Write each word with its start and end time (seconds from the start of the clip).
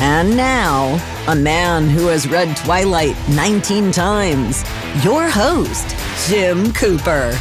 And 0.00 0.36
now, 0.36 1.17
a 1.28 1.34
man 1.36 1.88
who 1.90 2.06
has 2.06 2.26
read 2.26 2.56
Twilight 2.56 3.14
19 3.28 3.92
times. 3.92 4.64
Your 5.04 5.28
host, 5.28 5.94
Jim 6.26 6.72
Cooper. 6.72 7.32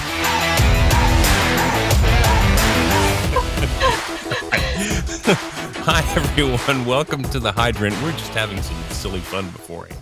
Hi, 5.85 6.03
everyone. 6.17 6.85
Welcome 6.85 7.23
to 7.23 7.39
the 7.39 7.53
Hydrant. 7.53 7.95
We're 8.03 8.11
just 8.11 8.33
having 8.33 8.61
some 8.61 8.75
silly 8.89 9.21
fun 9.21 9.49
beforehand. 9.51 10.01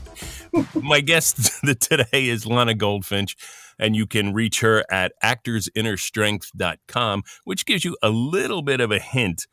My 0.74 1.00
guest 1.00 1.52
today 1.80 2.28
is 2.28 2.48
Lana 2.48 2.74
Goldfinch, 2.74 3.38
and 3.78 3.96
you 3.96 4.08
can 4.08 4.34
reach 4.34 4.62
her 4.62 4.84
at 4.90 5.12
actorsinnerstrength.com, 5.24 7.22
which 7.44 7.68
gives 7.68 7.86
you 7.86 7.96
a 8.02 8.10
little 8.10 8.64
bit 8.64 8.82
of 8.82 8.92
a 8.92 8.98
hint 8.98 9.46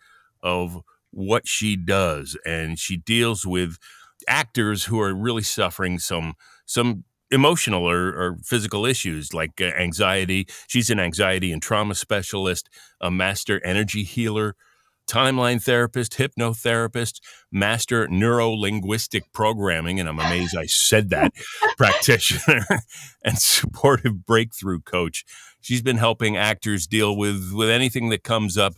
of 0.42 0.80
what 1.10 1.46
she 1.46 1.76
does. 1.76 2.34
And 2.46 2.78
she 2.78 2.96
deals 2.96 3.44
with 3.44 3.76
actors 4.28 4.84
who 4.84 5.00
are 5.00 5.14
really 5.14 5.42
suffering 5.42 5.98
some 5.98 6.34
some 6.66 7.04
emotional 7.30 7.88
or, 7.88 8.08
or, 8.08 8.36
physical 8.44 8.84
issues 8.84 9.32
like 9.32 9.60
uh, 9.60 9.64
anxiety. 9.64 10.46
She's 10.66 10.90
an 10.90 11.00
anxiety 11.00 11.50
and 11.50 11.62
trauma 11.62 11.94
specialist, 11.94 12.68
a 13.00 13.10
master 13.10 13.58
energy 13.64 14.04
healer, 14.04 14.54
timeline 15.08 15.62
therapist, 15.62 16.12
hypnotherapist, 16.12 17.20
master 17.50 18.06
neuro 18.08 18.50
linguistic 18.50 19.32
programming, 19.32 19.98
and 19.98 20.08
I'm 20.08 20.18
amazed 20.18 20.56
I 20.56 20.66
said 20.66 21.10
that, 21.10 21.32
practitioner, 21.76 22.64
and 23.24 23.38
supportive 23.38 24.26
breakthrough 24.26 24.80
coach. 24.80 25.24
She's 25.60 25.82
been 25.82 25.98
helping 25.98 26.36
actors 26.36 26.86
deal 26.86 27.16
with, 27.16 27.52
with 27.54 27.70
anything 27.70 28.10
that 28.10 28.24
comes 28.24 28.58
up 28.58 28.74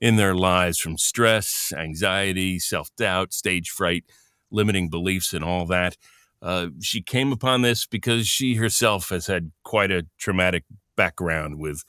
in 0.00 0.16
their 0.16 0.34
lives 0.34 0.78
from 0.78 0.98
stress, 0.98 1.72
anxiety, 1.76 2.58
self 2.58 2.94
doubt, 2.96 3.32
stage 3.32 3.70
fright, 3.70 4.04
limiting 4.50 4.88
beliefs, 4.88 5.32
and 5.32 5.44
all 5.44 5.66
that. 5.66 5.96
Uh, 6.42 6.68
she 6.80 7.02
came 7.02 7.32
upon 7.32 7.62
this 7.62 7.86
because 7.86 8.26
she 8.26 8.54
herself 8.54 9.08
has 9.08 9.26
had 9.26 9.50
quite 9.64 9.90
a 9.90 10.06
traumatic 10.18 10.64
background 10.96 11.58
with 11.58 11.84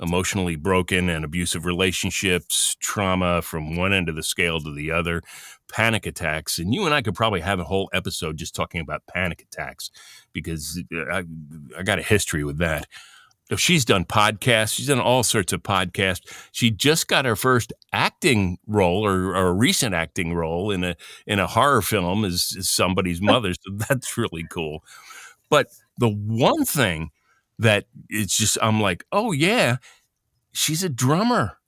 emotionally 0.00 0.56
broken 0.56 1.08
and 1.08 1.24
abusive 1.24 1.66
relationships, 1.66 2.76
trauma 2.80 3.42
from 3.42 3.76
one 3.76 3.92
end 3.92 4.08
of 4.08 4.16
the 4.16 4.22
scale 4.22 4.60
to 4.60 4.74
the 4.74 4.90
other, 4.90 5.20
panic 5.70 6.06
attacks. 6.06 6.58
And 6.58 6.72
you 6.72 6.86
and 6.86 6.94
I 6.94 7.02
could 7.02 7.14
probably 7.14 7.40
have 7.40 7.60
a 7.60 7.64
whole 7.64 7.90
episode 7.92 8.36
just 8.38 8.54
talking 8.54 8.80
about 8.80 9.06
panic 9.06 9.42
attacks 9.42 9.90
because 10.32 10.82
uh, 10.94 11.12
I, 11.12 11.24
I 11.78 11.82
got 11.82 11.98
a 11.98 12.02
history 12.02 12.44
with 12.44 12.58
that. 12.58 12.86
She's 13.56 13.84
done 13.84 14.04
podcasts. 14.04 14.74
She's 14.74 14.86
done 14.86 15.00
all 15.00 15.22
sorts 15.22 15.52
of 15.52 15.62
podcasts. 15.62 16.22
She 16.52 16.70
just 16.70 17.08
got 17.08 17.24
her 17.24 17.36
first 17.36 17.72
acting 17.92 18.58
role 18.66 19.04
or, 19.04 19.34
or 19.34 19.48
a 19.48 19.52
recent 19.52 19.94
acting 19.94 20.34
role 20.34 20.70
in 20.70 20.84
a 20.84 20.96
in 21.26 21.38
a 21.38 21.46
horror 21.46 21.82
film 21.82 22.24
as, 22.24 22.54
as 22.58 22.68
somebody's 22.68 23.20
mother. 23.22 23.52
So 23.54 23.72
that's 23.88 24.16
really 24.16 24.46
cool. 24.50 24.84
But 25.48 25.68
the 25.98 26.08
one 26.08 26.64
thing 26.64 27.10
that 27.58 27.86
it's 28.08 28.36
just 28.36 28.56
I'm 28.62 28.80
like, 28.80 29.04
oh 29.12 29.32
yeah, 29.32 29.76
she's 30.52 30.82
a 30.82 30.88
drummer, 30.88 31.58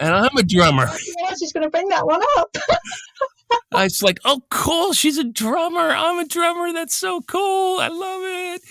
and 0.00 0.14
I'm 0.14 0.36
a 0.36 0.42
drummer. 0.42 0.86
I 0.86 1.30
was 1.30 1.40
just 1.40 1.54
going 1.54 1.64
to 1.64 1.70
bring 1.70 1.88
that 1.88 2.06
one 2.06 2.22
up. 2.38 2.56
it's 3.74 4.02
like, 4.02 4.20
oh, 4.24 4.42
cool. 4.50 4.92
She's 4.92 5.18
a 5.18 5.24
drummer. 5.24 5.90
I'm 5.90 6.18
a 6.18 6.26
drummer. 6.26 6.72
That's 6.72 6.94
so 6.94 7.20
cool. 7.22 7.80
I 7.80 7.88
love 7.88 8.22
it. 8.24 8.62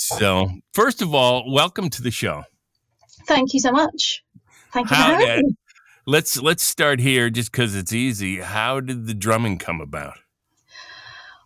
So, 0.00 0.48
first 0.74 1.02
of 1.02 1.12
all, 1.12 1.52
welcome 1.52 1.90
to 1.90 2.02
the 2.02 2.12
show. 2.12 2.44
Thank 3.26 3.52
you 3.52 3.58
so 3.58 3.72
much. 3.72 4.22
Thank 4.72 4.90
you 4.90 4.96
How 4.96 5.18
for 5.18 5.26
having 5.26 5.46
me. 5.46 5.56
Let's 6.06 6.40
let's 6.40 6.62
start 6.62 7.00
here, 7.00 7.30
just 7.30 7.50
because 7.50 7.74
it's 7.74 7.92
easy. 7.92 8.38
How 8.38 8.78
did 8.78 9.08
the 9.08 9.12
drumming 9.12 9.58
come 9.58 9.80
about? 9.80 10.14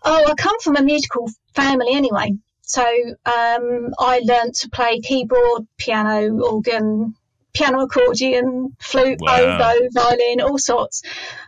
Oh, 0.02 0.26
I 0.30 0.34
come 0.34 0.60
from 0.60 0.76
a 0.76 0.82
musical 0.82 1.30
family 1.54 1.94
anyway. 1.94 2.32
So 2.60 2.82
um, 2.82 3.94
I 3.98 4.20
learned 4.22 4.54
to 4.56 4.68
play 4.68 5.00
keyboard, 5.00 5.66
piano, 5.78 6.38
organ, 6.44 7.14
piano 7.54 7.80
accordion, 7.80 8.76
flute, 8.78 9.18
wow. 9.22 9.38
oboe, 9.38 9.88
violin, 9.92 10.42
all 10.42 10.58
sorts. 10.58 11.02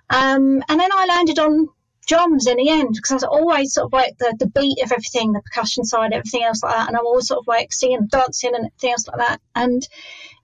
Um, 0.09 0.63
and 0.71 0.81
then 0.81 0.91
I 0.91 1.05
landed 1.07 1.39
on 1.39 1.69
drums 2.05 2.47
in 2.47 2.57
the 2.57 2.69
end 2.69 2.95
because 2.95 3.11
I 3.11 3.15
was 3.15 3.25
always 3.25 3.75
sort 3.75 3.87
of 3.87 3.93
like 3.93 4.17
the, 4.19 4.35
the 4.39 4.47
beat 4.47 4.83
of 4.83 4.93
everything, 4.93 5.33
the 5.33 5.41
percussion 5.41 5.85
side, 5.85 6.13
everything 6.13 6.43
else 6.43 6.63
like 6.63 6.75
that. 6.75 6.89
And 6.89 6.97
I'm 6.97 7.07
always 7.07 7.29
sort 7.29 7.41
of 7.41 7.47
like 7.47 7.73
singing, 7.73 8.07
dancing, 8.07 8.55
and 8.55 8.71
things 8.79 9.07
like 9.07 9.19
that. 9.19 9.41
And 9.55 9.87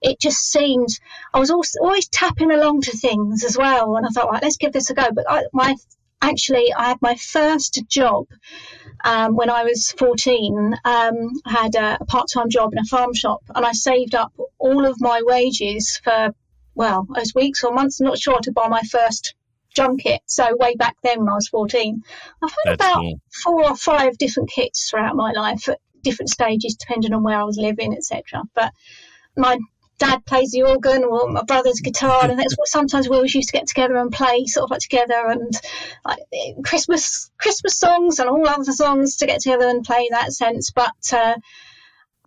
it 0.01 0.21
just 0.21 0.51
seemed 0.51 0.89
I 1.35 1.39
was 1.39 1.51
also 1.51 1.81
always 1.81 2.09
tapping 2.09 2.51
along 2.51 2.83
to 2.83 2.97
things 2.97 3.45
as 3.45 3.57
well. 3.57 3.97
And 3.97 4.07
I 4.07 4.11
thought, 4.11 4.31
right, 4.31 4.43
let's 4.43 4.57
give 4.57 4.73
this 4.73 4.91
a 4.91 4.95
go. 4.95 5.11
But 5.13 5.27
I, 5.29 5.45
my 5.53 5.77
actually, 6.23 6.73
I 6.73 6.89
had 6.89 7.03
my 7.03 7.15
first 7.17 7.83
job 7.89 8.27
um, 9.05 9.37
when 9.37 9.51
I 9.51 9.65
was 9.65 9.93
14. 9.93 10.75
Um, 10.85 11.31
I 11.47 11.51
had 11.51 11.75
a, 11.75 11.99
a 12.01 12.05
part 12.05 12.29
time 12.33 12.51
job 12.51 12.73
in 12.73 12.79
a 12.79 12.85
farm 12.85 13.15
shop, 13.15 13.43
and 13.55 13.65
I 13.65 13.73
saved 13.73 14.15
up 14.15 14.33
all 14.59 14.87
of 14.87 15.01
my 15.01 15.23
wages 15.25 16.01
for 16.03 16.35
well, 16.75 17.07
as 17.17 17.35
weeks 17.35 17.65
or 17.65 17.73
months, 17.73 18.01
I'm 18.01 18.07
not 18.07 18.19
sure, 18.19 18.41
to 18.41 18.53
buy 18.53 18.69
my 18.69 18.81
first 18.83 19.35
drum 19.75 19.97
kit. 19.97 20.21
So 20.27 20.57
way 20.57 20.75
back 20.77 20.97
then 21.03 21.21
when 21.21 21.29
I 21.29 21.35
was 21.35 21.49
14, 21.49 22.03
I've 22.43 22.51
had 22.51 22.57
That's 22.65 22.75
about 22.75 23.01
cool. 23.01 23.21
four 23.43 23.71
or 23.71 23.77
five 23.77 24.19
different 24.19 24.51
kits 24.51 24.91
throughout 24.91 25.17
my 25.17 25.33
life 25.33 25.69
at 25.69 25.81
different 26.03 26.31
stages, 26.31 26.77
depending 26.77 27.13
on 27.13 27.23
where 27.23 27.39
I 27.39 27.45
was 27.45 27.59
living, 27.59 27.95
etc. 27.95 28.43
But 28.55 28.73
my 29.37 29.59
dad 30.01 30.25
plays 30.25 30.51
the 30.51 30.63
organ 30.63 31.05
or 31.05 31.29
my 31.29 31.43
brother's 31.43 31.81
guitar 31.81 32.25
and 32.25 32.39
that's 32.39 32.57
what 32.57 32.67
sometimes 32.67 33.09
we 33.09 33.17
always 33.17 33.35
used 33.35 33.51
to 33.51 33.57
get 33.57 33.67
together 33.67 33.97
and 33.99 34.11
play 34.11 34.47
sort 34.47 34.65
of 34.65 34.71
like 34.71 34.81
together 34.81 35.27
and 35.29 35.53
like 36.07 36.19
christmas 36.65 37.31
christmas 37.39 37.77
songs 37.77 38.19
and 38.19 38.29
all 38.29 38.49
other 38.49 38.73
songs 38.73 39.19
to 39.19 39.27
get 39.27 39.43
together 39.43 39.69
and 39.69 39.85
play 39.85 40.01
in 40.01 40.13
that 40.13 40.33
sense 40.33 40.71
but 40.71 41.13
uh, 41.13 41.35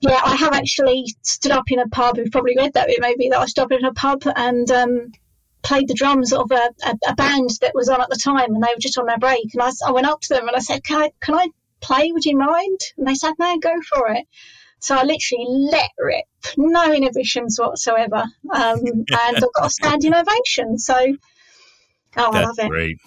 yeah 0.02 0.22
i 0.24 0.36
have 0.36 0.54
actually 0.54 1.04
stood 1.24 1.52
up 1.52 1.64
in 1.70 1.80
a 1.80 1.88
pub 1.88 2.16
you've 2.18 2.32
probably 2.32 2.56
read 2.56 2.74
that 2.74 2.88
bit 2.88 3.02
maybe 3.02 3.30
that 3.30 3.40
i 3.40 3.46
stood 3.48 3.64
up 3.64 3.72
in 3.72 3.86
a 3.86 3.94
pub 3.94 4.22
and 4.36 4.70
um, 4.70 5.12
played 5.64 5.88
the 5.88 5.94
drums 5.94 6.34
of 6.34 6.52
a, 6.52 6.70
a, 6.86 6.98
a, 7.08 7.16
band 7.16 7.50
that 7.62 7.74
was 7.74 7.90
on 7.90 8.02
at 8.02 8.10
the 8.10 8.20
time, 8.22 8.54
and 8.54 8.62
they 8.62 8.74
were 8.74 8.80
just 8.80 8.98
on 8.98 9.06
their 9.06 9.18
break. 9.18 9.54
And 9.54 9.62
I, 9.62 9.72
I 9.88 9.92
went 9.92 10.08
up 10.08 10.22
to 10.22 10.30
them 10.30 10.48
and 10.48 10.56
I 10.56 10.60
said, 10.60 10.84
"Can 10.84 11.02
I 11.02 11.12
can 11.22 11.36
I 11.36 11.48
play? 11.82 12.12
Would 12.12 12.26
you 12.26 12.38
mind?" 12.38 12.80
And 12.98 13.08
they 13.08 13.16
said, 13.16 13.34
"No, 13.40 13.58
go 13.58 13.74
for 13.82 14.10
it." 14.12 14.26
So 14.80 14.96
I 14.96 15.04
literally 15.04 15.46
let 15.48 15.92
rip, 15.98 16.26
no 16.58 16.92
inhibitions 16.92 17.58
whatsoever, 17.58 18.26
um, 18.54 18.80
and 18.84 19.08
I 19.10 19.40
got 19.40 19.68
a 19.68 19.70
standing 19.70 20.14
ovation. 20.14 20.78
So, 20.78 20.96
oh, 22.18 22.32
That's 22.32 22.36
I 22.36 22.42
love 22.42 22.60
it. 22.60 22.70
Great. 22.70 22.98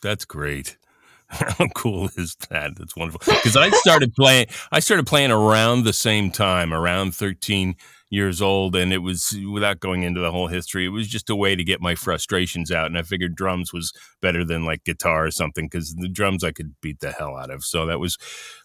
That's 0.00 0.24
great. 0.24 0.76
How 1.26 1.66
cool 1.74 2.10
is 2.16 2.36
that? 2.50 2.76
That's 2.76 2.94
wonderful. 2.94 3.20
Because 3.34 3.56
I 3.56 3.70
started 3.70 4.14
playing, 4.14 4.46
I 4.70 4.78
started 4.78 5.06
playing 5.08 5.32
around 5.32 5.82
the 5.82 5.92
same 5.92 6.30
time, 6.30 6.72
around 6.72 7.16
13 7.16 7.74
years 8.14 8.40
old 8.40 8.74
and 8.74 8.92
it 8.92 8.98
was 8.98 9.36
without 9.50 9.80
going 9.80 10.02
into 10.02 10.20
the 10.20 10.30
whole 10.30 10.46
history 10.46 10.86
it 10.86 10.90
was 10.90 11.08
just 11.08 11.28
a 11.28 11.36
way 11.36 11.54
to 11.54 11.64
get 11.64 11.80
my 11.80 11.94
frustrations 11.94 12.70
out 12.70 12.86
and 12.86 12.96
i 12.96 13.02
figured 13.02 13.34
drums 13.34 13.72
was 13.72 13.92
better 14.22 14.44
than 14.44 14.64
like 14.64 14.84
guitar 14.84 15.26
or 15.26 15.30
something 15.30 15.66
because 15.66 15.94
the 15.96 16.08
drums 16.08 16.42
i 16.42 16.52
could 16.52 16.74
beat 16.80 17.00
the 17.00 17.12
hell 17.12 17.36
out 17.36 17.50
of. 17.50 17.64
So 17.64 17.86
that 17.86 18.00
was 18.00 18.16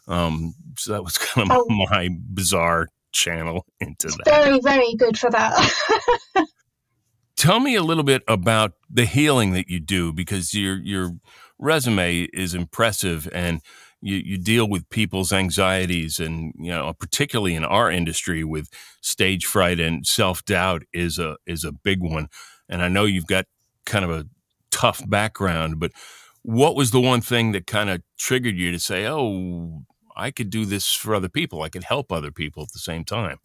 um 0.07 0.53
so 0.77 0.93
that 0.93 1.03
was 1.03 1.17
kind 1.17 1.51
of 1.51 1.57
oh. 1.59 1.87
my 1.89 2.09
bizarre 2.33 2.87
channel 3.11 3.65
into 3.79 4.07
that. 4.07 4.25
Very 4.25 4.59
very 4.59 4.95
good 4.95 5.17
for 5.17 5.29
that. 5.31 6.07
Tell 7.35 7.59
me 7.59 7.75
a 7.75 7.83
little 7.83 8.03
bit 8.03 8.23
about 8.27 8.73
the 8.89 9.05
healing 9.05 9.53
that 9.53 9.69
you 9.69 9.79
do 9.79 10.13
because 10.13 10.53
your 10.53 10.77
your 10.77 11.11
resume 11.57 12.27
is 12.33 12.53
impressive 12.53 13.29
and 13.33 13.61
you, 14.01 14.17
you 14.17 14.37
deal 14.37 14.67
with 14.67 14.89
people's 14.89 15.33
anxieties 15.33 16.19
and 16.19 16.53
you 16.57 16.71
know 16.71 16.93
particularly 16.93 17.55
in 17.55 17.63
our 17.63 17.91
industry 17.91 18.43
with 18.43 18.69
stage 19.01 19.45
fright 19.45 19.79
and 19.79 20.05
self-doubt 20.05 20.83
is 20.93 21.19
a 21.19 21.37
is 21.45 21.63
a 21.63 21.71
big 21.71 22.01
one. 22.01 22.27
And 22.67 22.81
i 22.81 22.87
know 22.87 23.05
you've 23.05 23.27
got 23.27 23.45
kind 23.85 24.05
of 24.05 24.11
a 24.11 24.25
tough 24.71 25.07
background 25.09 25.79
but 25.79 25.91
what 26.43 26.75
was 26.75 26.91
the 26.91 27.01
one 27.01 27.21
thing 27.21 27.51
that 27.51 27.67
kind 27.67 27.89
of 27.89 28.01
triggered 28.17 28.55
you 28.55 28.71
to 28.71 28.79
say 28.79 29.07
oh 29.07 29.83
i 30.15 30.31
could 30.31 30.49
do 30.49 30.65
this 30.65 30.93
for 30.93 31.15
other 31.15 31.29
people. 31.29 31.61
I 31.61 31.69
could 31.69 31.83
help 31.83 32.11
other 32.11 32.31
people 32.31 32.63
at 32.63 32.71
the 32.71 32.79
same 32.79 33.03
time 33.03 33.39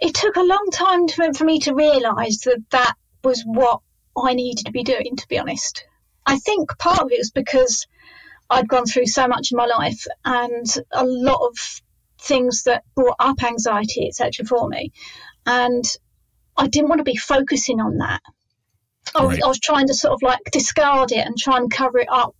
it 0.00 0.14
took 0.14 0.36
a 0.36 0.42
long 0.42 0.68
time 0.72 1.06
to, 1.08 1.32
for 1.32 1.44
me 1.44 1.58
to 1.60 1.74
realize 1.74 2.38
that 2.44 2.62
that 2.70 2.94
was 3.24 3.42
what 3.44 3.80
i 4.16 4.34
needed 4.34 4.66
to 4.66 4.72
be 4.72 4.84
doing 4.84 5.16
to 5.16 5.28
be 5.28 5.38
honest. 5.38 5.84
I 6.26 6.38
think 6.38 6.76
part 6.78 7.00
of 7.00 7.12
it 7.12 7.18
was 7.18 7.30
because 7.30 7.86
I'd 8.50 8.68
gone 8.68 8.86
through 8.86 9.06
so 9.06 9.26
much 9.26 9.52
in 9.52 9.56
my 9.56 9.66
life 9.66 10.06
and 10.24 10.66
a 10.92 11.04
lot 11.04 11.46
of 11.46 11.56
things 12.20 12.64
that 12.64 12.84
brought 12.94 13.16
up 13.18 13.42
anxiety, 13.42 14.08
etc., 14.08 14.46
for 14.46 14.68
me. 14.68 14.92
And 15.44 15.84
I 16.56 16.66
didn't 16.66 16.88
want 16.88 17.00
to 17.00 17.04
be 17.04 17.16
focusing 17.16 17.80
on 17.80 17.98
that. 17.98 18.22
I 19.14 19.24
was, 19.24 19.34
right. 19.34 19.44
I 19.44 19.46
was, 19.46 19.60
trying 19.60 19.86
to 19.86 19.94
sort 19.94 20.14
of 20.14 20.22
like 20.22 20.40
discard 20.50 21.12
it 21.12 21.24
and 21.24 21.38
try 21.38 21.58
and 21.58 21.70
cover 21.70 21.98
it 21.98 22.08
up. 22.10 22.34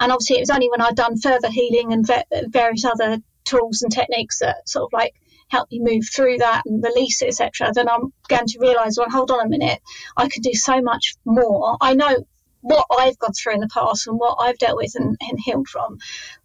And 0.00 0.10
obviously, 0.10 0.36
it 0.36 0.40
was 0.40 0.50
only 0.50 0.70
when 0.70 0.80
I'd 0.80 0.96
done 0.96 1.18
further 1.18 1.50
healing 1.50 1.92
and 1.92 2.08
various 2.48 2.84
other 2.84 3.18
tools 3.44 3.82
and 3.82 3.92
techniques 3.92 4.38
that 4.38 4.68
sort 4.68 4.84
of 4.84 4.92
like 4.92 5.14
help 5.48 5.70
me 5.70 5.80
move 5.80 6.04
through 6.14 6.38
that 6.38 6.62
and 6.66 6.82
release 6.82 7.22
it, 7.22 7.28
etc. 7.28 7.72
Then 7.74 7.88
I'm 7.88 8.12
going 8.28 8.46
to 8.46 8.58
realise, 8.58 8.98
well, 8.98 9.10
hold 9.10 9.30
on 9.30 9.44
a 9.44 9.48
minute, 9.48 9.80
I 10.16 10.28
could 10.28 10.42
do 10.42 10.54
so 10.54 10.80
much 10.80 11.16
more. 11.24 11.76
I 11.80 11.94
know 11.94 12.24
what 12.68 12.86
I've 12.98 13.18
gone 13.18 13.32
through 13.32 13.54
in 13.54 13.60
the 13.60 13.68
past 13.68 14.06
and 14.06 14.18
what 14.18 14.36
I've 14.40 14.58
dealt 14.58 14.76
with 14.76 14.94
and, 14.94 15.16
and 15.20 15.38
healed 15.44 15.68
from. 15.68 15.98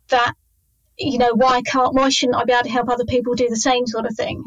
That 0.09 0.33
you 0.97 1.17
know, 1.17 1.33
why 1.33 1.61
can't, 1.61 1.93
why 1.93 2.09
shouldn't 2.09 2.37
I 2.37 2.45
be 2.45 2.53
able 2.53 2.63
to 2.63 2.69
help 2.69 2.89
other 2.89 3.05
people 3.05 3.33
do 3.33 3.49
the 3.49 3.55
same 3.55 3.87
sort 3.87 4.05
of 4.05 4.15
thing? 4.15 4.43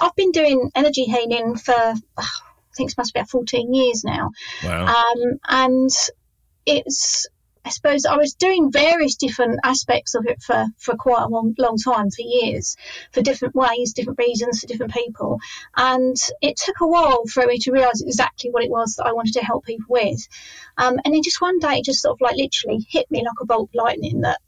I've 0.00 0.14
been 0.14 0.32
doing 0.32 0.70
energy 0.74 1.04
healing 1.04 1.56
for, 1.56 1.74
I 1.74 2.26
think 2.76 2.90
it 2.90 2.98
must 2.98 3.12
be 3.12 3.20
about 3.20 3.30
14 3.30 3.74
years 3.74 4.04
now. 4.04 4.30
Wow. 4.64 4.86
Um, 4.86 5.40
and 5.48 5.90
it's, 6.66 7.26
I 7.64 7.70
suppose 7.70 8.06
I 8.06 8.16
was 8.16 8.34
doing 8.34 8.72
various 8.72 9.16
different 9.16 9.60
aspects 9.64 10.14
of 10.14 10.26
it 10.26 10.42
for, 10.42 10.66
for 10.78 10.96
quite 10.96 11.22
a 11.22 11.28
long, 11.28 11.54
long 11.58 11.76
time, 11.76 12.10
for 12.10 12.22
years, 12.22 12.76
for 13.12 13.22
different 13.22 13.54
ways, 13.54 13.92
different 13.92 14.18
reasons, 14.18 14.60
for 14.60 14.66
different 14.66 14.94
people. 14.94 15.38
And 15.76 16.16
it 16.40 16.56
took 16.56 16.80
a 16.80 16.88
while 16.88 17.26
for 17.26 17.46
me 17.46 17.58
to 17.58 17.72
realise 17.72 18.02
exactly 18.02 18.50
what 18.50 18.64
it 18.64 18.70
was 18.70 18.94
that 18.94 19.06
I 19.06 19.12
wanted 19.12 19.34
to 19.34 19.44
help 19.44 19.64
people 19.64 19.86
with. 19.88 20.26
Um, 20.78 20.98
and 21.04 21.14
then 21.14 21.22
just 21.22 21.42
one 21.42 21.58
day, 21.58 21.76
it 21.78 21.84
just 21.84 22.02
sort 22.02 22.14
of 22.14 22.20
like 22.20 22.36
literally 22.36 22.86
hit 22.88 23.10
me 23.10 23.18
like 23.18 23.40
a 23.40 23.46
bolt 23.46 23.70
of 23.70 23.74
lightning 23.74 24.22
that 24.22 24.40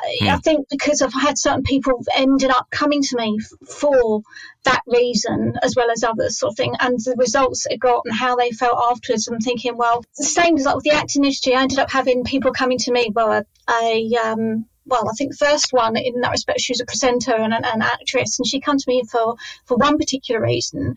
Hmm. 0.00 0.28
I 0.28 0.36
think 0.38 0.68
because 0.70 1.02
I've 1.02 1.12
had 1.12 1.38
certain 1.38 1.62
people 1.62 2.02
ended 2.16 2.50
up 2.50 2.68
coming 2.70 3.02
to 3.02 3.16
me 3.16 3.38
for 3.68 4.22
that 4.64 4.82
reason, 4.86 5.54
as 5.62 5.76
well 5.76 5.90
as 5.90 6.02
others, 6.02 6.38
sort 6.38 6.52
of 6.52 6.56
thing, 6.56 6.74
and 6.80 6.98
the 6.98 7.14
results 7.18 7.66
it 7.66 7.78
got 7.78 8.02
and 8.04 8.14
how 8.14 8.36
they 8.36 8.50
felt 8.50 8.78
afterwards. 8.90 9.28
I'm 9.28 9.40
thinking, 9.40 9.76
well, 9.76 10.02
the 10.16 10.24
same 10.24 10.56
as 10.56 10.64
like 10.64 10.76
with 10.76 10.84
the 10.84 10.90
acting 10.90 11.24
industry, 11.24 11.54
I 11.54 11.62
ended 11.62 11.78
up 11.78 11.90
having 11.90 12.24
people 12.24 12.52
coming 12.52 12.78
to 12.78 12.92
me. 12.92 13.10
Well, 13.14 13.32
a, 13.32 13.44
a 13.70 14.14
um, 14.16 14.66
well, 14.86 15.08
I 15.08 15.12
think 15.12 15.32
the 15.32 15.46
first 15.46 15.72
one 15.72 15.96
in 15.96 16.20
that 16.22 16.30
respect, 16.30 16.60
she 16.60 16.72
was 16.72 16.80
a 16.80 16.86
presenter 16.86 17.34
and 17.34 17.54
an, 17.54 17.64
an 17.64 17.82
actress, 17.82 18.38
and 18.38 18.46
she 18.46 18.60
came 18.60 18.78
to 18.78 18.84
me 18.88 19.04
for 19.10 19.36
for 19.66 19.76
one 19.76 19.98
particular 19.98 20.40
reason, 20.40 20.96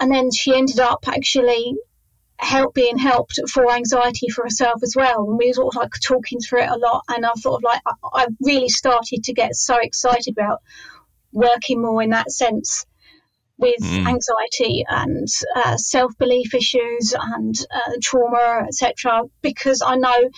and 0.00 0.10
then 0.10 0.30
she 0.30 0.54
ended 0.54 0.80
up 0.80 1.06
actually 1.06 1.76
help 2.38 2.74
being 2.74 2.98
helped 2.98 3.38
for 3.50 3.70
anxiety 3.70 4.28
for 4.28 4.44
herself 4.44 4.82
as 4.82 4.94
well. 4.96 5.24
And 5.24 5.38
we 5.38 5.48
were 5.48 5.54
sort 5.54 5.74
of 5.74 5.82
like 5.82 5.92
talking 6.02 6.40
through 6.40 6.62
it 6.62 6.70
a 6.70 6.76
lot. 6.76 7.04
And 7.08 7.26
I 7.26 7.32
thought 7.32 7.56
of 7.56 7.62
like, 7.62 7.82
I, 7.86 7.92
I 8.12 8.26
really 8.40 8.68
started 8.68 9.24
to 9.24 9.32
get 9.32 9.54
so 9.54 9.76
excited 9.80 10.32
about 10.32 10.60
working 11.32 11.82
more 11.82 12.02
in 12.02 12.10
that 12.10 12.30
sense 12.30 12.86
with 13.58 13.82
mm. 13.82 14.06
anxiety 14.06 14.84
and 14.88 15.26
uh, 15.56 15.76
self 15.76 16.16
belief 16.16 16.54
issues 16.54 17.14
and 17.18 17.54
uh, 17.74 17.92
trauma, 18.00 18.64
etc. 18.68 19.22
Because 19.42 19.82
I 19.82 19.96
know 19.96 20.30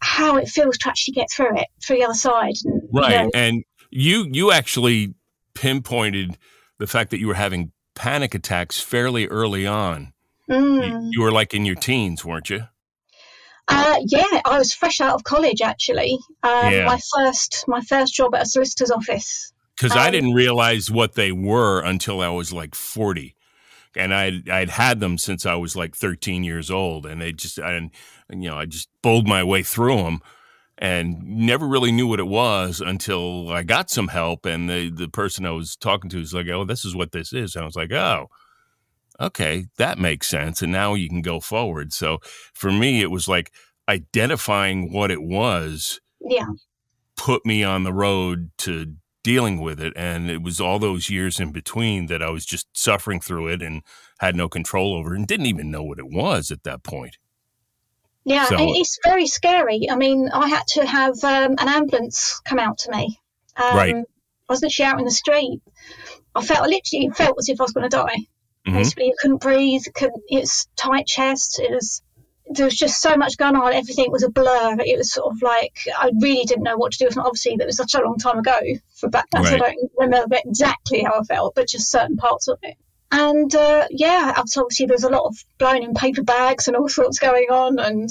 how 0.00 0.36
it 0.36 0.48
feels 0.48 0.76
to 0.78 0.88
actually 0.88 1.14
get 1.14 1.28
through 1.30 1.56
it, 1.56 1.68
through 1.84 1.98
the 1.98 2.04
other 2.04 2.14
side. 2.14 2.54
And, 2.64 2.82
right. 2.92 3.10
You 3.10 3.16
know, 3.18 3.30
and 3.34 3.64
you 3.90 4.26
you 4.30 4.52
actually 4.52 5.14
pinpointed 5.54 6.36
the 6.78 6.86
fact 6.86 7.10
that 7.10 7.20
you 7.20 7.28
were 7.28 7.34
having 7.34 7.72
panic 7.94 8.34
attacks 8.34 8.80
fairly 8.80 9.26
early 9.28 9.66
on. 9.66 10.12
Mm. 10.50 11.02
You, 11.02 11.10
you, 11.12 11.22
were 11.22 11.32
like 11.32 11.54
in 11.54 11.64
your 11.64 11.74
teens, 11.74 12.24
weren't 12.24 12.50
you? 12.50 12.64
Uh, 13.68 13.96
yeah, 14.06 14.40
I 14.44 14.58
was 14.58 14.72
fresh 14.72 15.00
out 15.00 15.14
of 15.14 15.24
college 15.24 15.60
actually. 15.60 16.18
Um, 16.42 16.72
yeah. 16.72 16.84
My 16.84 17.00
first 17.16 17.64
my 17.66 17.80
first 17.80 18.14
job 18.14 18.34
at 18.34 18.42
a 18.42 18.46
solicitor's 18.46 18.90
office. 18.90 19.52
Because 19.76 19.92
um, 19.92 19.98
I 19.98 20.10
didn't 20.10 20.34
realize 20.34 20.90
what 20.90 21.14
they 21.14 21.32
were 21.32 21.80
until 21.80 22.20
I 22.20 22.28
was 22.28 22.52
like 22.52 22.74
forty, 22.74 23.34
and 23.96 24.14
I'd 24.14 24.48
I'd 24.48 24.70
had 24.70 25.00
them 25.00 25.18
since 25.18 25.44
I 25.44 25.56
was 25.56 25.74
like 25.74 25.96
thirteen 25.96 26.44
years 26.44 26.70
old, 26.70 27.06
and 27.06 27.20
they 27.20 27.32
just 27.32 27.58
and 27.58 27.90
you 28.30 28.48
know 28.48 28.56
I 28.56 28.66
just 28.66 28.88
bowled 29.02 29.26
my 29.26 29.42
way 29.42 29.64
through 29.64 29.96
them 29.96 30.20
and 30.78 31.22
never 31.22 31.66
really 31.66 31.90
knew 31.90 32.06
what 32.06 32.20
it 32.20 32.26
was 32.26 32.80
until 32.80 33.50
I 33.50 33.62
got 33.62 33.90
some 33.90 34.08
help. 34.08 34.44
And 34.44 34.68
the, 34.68 34.90
the 34.90 35.08
person 35.08 35.46
I 35.46 35.50
was 35.50 35.76
talking 35.76 36.10
to 36.10 36.18
was 36.18 36.34
like, 36.34 36.48
Oh, 36.48 36.64
this 36.64 36.84
is 36.84 36.94
what 36.94 37.12
this 37.12 37.32
is. 37.32 37.56
And 37.56 37.62
I 37.62 37.66
was 37.66 37.76
like, 37.76 37.92
Oh, 37.92 38.28
okay, 39.20 39.66
that 39.78 39.98
makes 39.98 40.28
sense. 40.28 40.62
And 40.62 40.72
now 40.72 40.94
you 40.94 41.08
can 41.08 41.22
go 41.22 41.40
forward. 41.40 41.92
So 41.92 42.18
for 42.54 42.72
me, 42.72 43.02
it 43.02 43.10
was 43.10 43.28
like 43.28 43.52
identifying 43.88 44.92
what 44.92 45.10
it 45.10 45.22
was. 45.22 46.00
Yeah. 46.20 46.46
Put 47.16 47.46
me 47.46 47.64
on 47.64 47.84
the 47.84 47.92
road 47.92 48.50
to 48.58 48.94
dealing 49.22 49.60
with 49.60 49.80
it. 49.80 49.92
And 49.96 50.30
it 50.30 50.42
was 50.42 50.60
all 50.60 50.78
those 50.78 51.10
years 51.10 51.40
in 51.40 51.50
between 51.50 52.06
that 52.06 52.22
I 52.22 52.30
was 52.30 52.46
just 52.46 52.68
suffering 52.72 53.20
through 53.20 53.48
it 53.48 53.62
and 53.62 53.82
had 54.20 54.36
no 54.36 54.48
control 54.48 54.94
over 54.94 55.14
it 55.14 55.18
and 55.18 55.26
didn't 55.26 55.46
even 55.46 55.70
know 55.70 55.82
what 55.82 55.98
it 55.98 56.08
was 56.08 56.50
at 56.50 56.62
that 56.64 56.82
point. 56.82 57.16
Yeah, 58.24 58.46
so, 58.46 58.56
it's 58.58 58.98
very 59.04 59.26
scary. 59.28 59.88
I 59.88 59.94
mean, 59.94 60.28
I 60.32 60.48
had 60.48 60.66
to 60.70 60.84
have 60.84 61.22
um, 61.22 61.52
an 61.58 61.68
ambulance 61.68 62.40
come 62.44 62.58
out 62.58 62.78
to 62.78 62.90
me. 62.90 63.20
Um, 63.56 63.76
right. 63.76 63.94
I 63.94 64.52
was 64.52 64.62
literally 64.62 64.90
out 64.90 64.98
in 64.98 65.04
the 65.04 65.10
street. 65.12 65.60
I 66.34 66.44
felt 66.44 66.64
I 66.64 66.66
literally 66.66 67.10
felt 67.14 67.36
as 67.38 67.48
if 67.48 67.60
I 67.60 67.64
was 67.64 67.72
going 67.72 67.88
to 67.88 67.96
die. 67.96 68.26
Mm-hmm. 68.66 68.76
Basically, 68.76 69.06
you 69.06 69.16
couldn't 69.20 69.40
breathe. 69.40 69.82
Couldn't, 69.94 70.22
it's 70.28 70.66
tight 70.76 71.06
chest. 71.06 71.60
It 71.60 71.70
was 71.70 72.02
there 72.48 72.64
was 72.64 72.76
just 72.76 73.00
so 73.00 73.16
much 73.16 73.36
going 73.36 73.56
on. 73.56 73.72
Everything 73.72 74.10
was 74.10 74.22
a 74.22 74.30
blur. 74.30 74.76
It 74.78 74.98
was 74.98 75.12
sort 75.12 75.32
of 75.32 75.42
like 75.42 75.76
I 75.96 76.10
really 76.20 76.44
didn't 76.44 76.64
know 76.64 76.76
what 76.76 76.92
to 76.92 76.98
do. 76.98 77.06
With 77.06 77.18
obviously, 77.18 77.56
that 77.56 77.66
was 77.66 77.76
such 77.76 77.94
a 77.94 78.00
long 78.00 78.18
time 78.18 78.38
ago 78.38 78.58
for 78.94 79.08
back 79.08 79.26
then, 79.30 79.42
right. 79.42 79.58
so 79.58 79.64
I 79.64 79.70
don't 79.70 79.92
remember 79.98 80.36
exactly 80.44 81.02
how 81.02 81.20
I 81.20 81.22
felt, 81.24 81.54
but 81.54 81.68
just 81.68 81.90
certain 81.90 82.16
parts 82.16 82.48
of 82.48 82.58
it. 82.62 82.76
And 83.12 83.54
uh, 83.54 83.86
yeah, 83.90 84.34
obviously 84.36 84.86
there's 84.86 85.04
a 85.04 85.10
lot 85.10 85.26
of 85.26 85.36
blowing 85.58 85.84
in 85.84 85.94
paper 85.94 86.22
bags 86.22 86.66
and 86.66 86.76
all 86.76 86.88
sorts 87.00 87.18
going 87.18 87.48
on. 87.50 87.78
And 87.78 88.10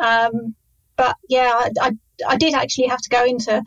um, 0.00 0.54
but 0.96 1.16
yeah, 1.28 1.52
I, 1.52 1.70
I 1.80 1.92
I 2.26 2.36
did 2.36 2.54
actually 2.54 2.88
have 2.88 3.00
to 3.00 3.08
go 3.08 3.24
into 3.24 3.62